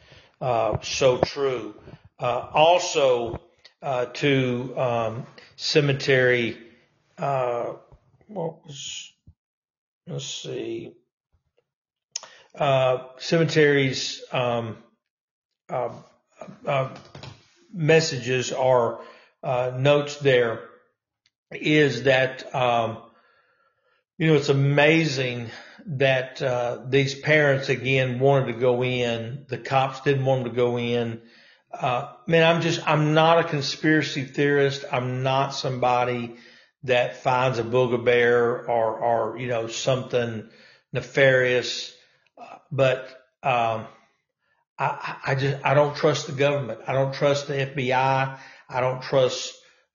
[0.44, 1.74] uh, so true.
[2.18, 3.40] Uh, also,
[3.82, 6.58] uh, to um, cemetery.
[7.18, 7.74] Uh,
[8.28, 9.12] what was?
[10.06, 10.92] Let's see.
[12.58, 14.78] uh, cemeteries um,
[15.70, 15.90] uh,
[16.66, 16.94] uh,
[17.72, 19.02] messages or
[19.42, 20.60] uh, notes there
[21.52, 22.98] is that um,
[24.18, 25.50] you know it's amazing
[25.86, 29.46] that uh, these parents again wanted to go in.
[29.48, 31.22] The cops didn't want them to go in.
[31.72, 34.84] Uh, man, I'm just I'm not a conspiracy theorist.
[34.92, 36.36] I'm not somebody
[36.84, 40.48] that finds a booger or or you know something
[40.92, 41.94] nefarious.
[42.70, 43.08] But
[43.42, 43.86] um,
[44.78, 46.80] I, I just I don't trust the government.
[46.86, 48.38] I don't trust the FBI.
[48.68, 49.54] I don't trust.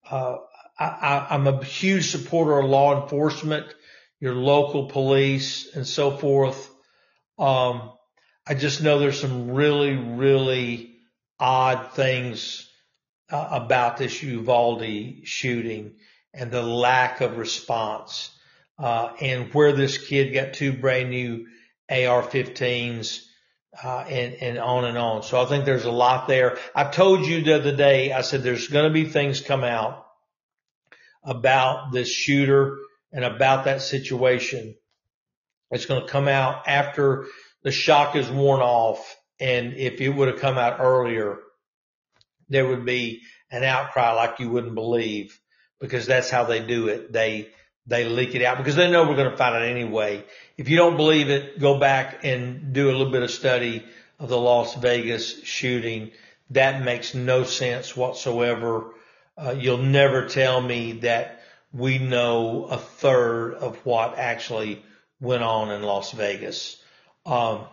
[0.09, 0.37] Uh,
[0.77, 3.67] I, I'm a huge supporter of law enforcement,
[4.19, 6.69] your local police, and so forth.
[7.37, 7.91] Um,
[8.47, 10.95] I just know there's some really, really
[11.37, 12.69] odd things
[13.29, 15.95] uh, about this Uvalde shooting
[16.34, 18.30] and the lack of response,
[18.77, 21.47] uh, and where this kid got two brand new
[21.89, 23.22] AR-15s
[23.84, 25.23] uh, and, and on and on.
[25.23, 26.57] So I think there's a lot there.
[26.76, 30.06] I told you the other day, I said there's going to be things come out
[31.23, 32.77] about this shooter
[33.11, 34.76] and about that situation.
[35.72, 37.26] It's going to come out after
[37.64, 39.15] the shock is worn off.
[39.39, 41.39] And if it would have come out earlier,
[42.49, 45.39] there would be an outcry like you wouldn't believe
[45.80, 47.11] because that's how they do it.
[47.11, 47.49] They
[47.88, 50.23] they leak it out because they know we're going to find it anyway.
[50.57, 53.84] If you don't believe it, go back and do a little bit of study
[54.19, 56.11] of the Las Vegas shooting.
[56.51, 58.93] That makes no sense whatsoever.
[59.38, 61.41] Uh, you'll never tell me that
[61.73, 64.84] we know a third of what actually
[65.19, 66.81] went on in Las Vegas.
[67.26, 67.65] Um,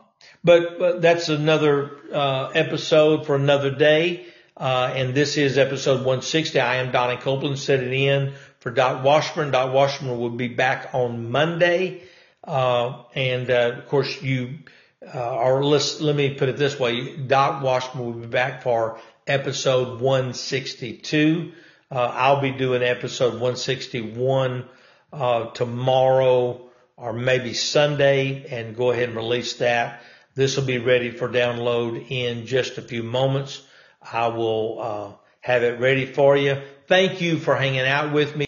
[0.43, 4.27] but, but that's another uh, episode for another day.
[4.57, 6.59] Uh, and this is episode 160.
[6.59, 9.51] I am Donnie Copeland sitting in for Doc Washburn.
[9.51, 12.03] Doc Washburn will be back on Monday.
[12.43, 14.61] Uh, and, uh, of course you,
[15.15, 17.17] uh, or let's, let me put it this way.
[17.17, 21.53] Doc Washburn will be back for episode 162.
[21.91, 24.65] Uh, I'll be doing episode 161,
[25.13, 30.03] uh, tomorrow or maybe Sunday and go ahead and release that.
[30.35, 33.63] This will be ready for download in just a few moments.
[34.13, 36.61] I will, uh, have it ready for you.
[36.89, 38.45] Thank you for hanging out with me.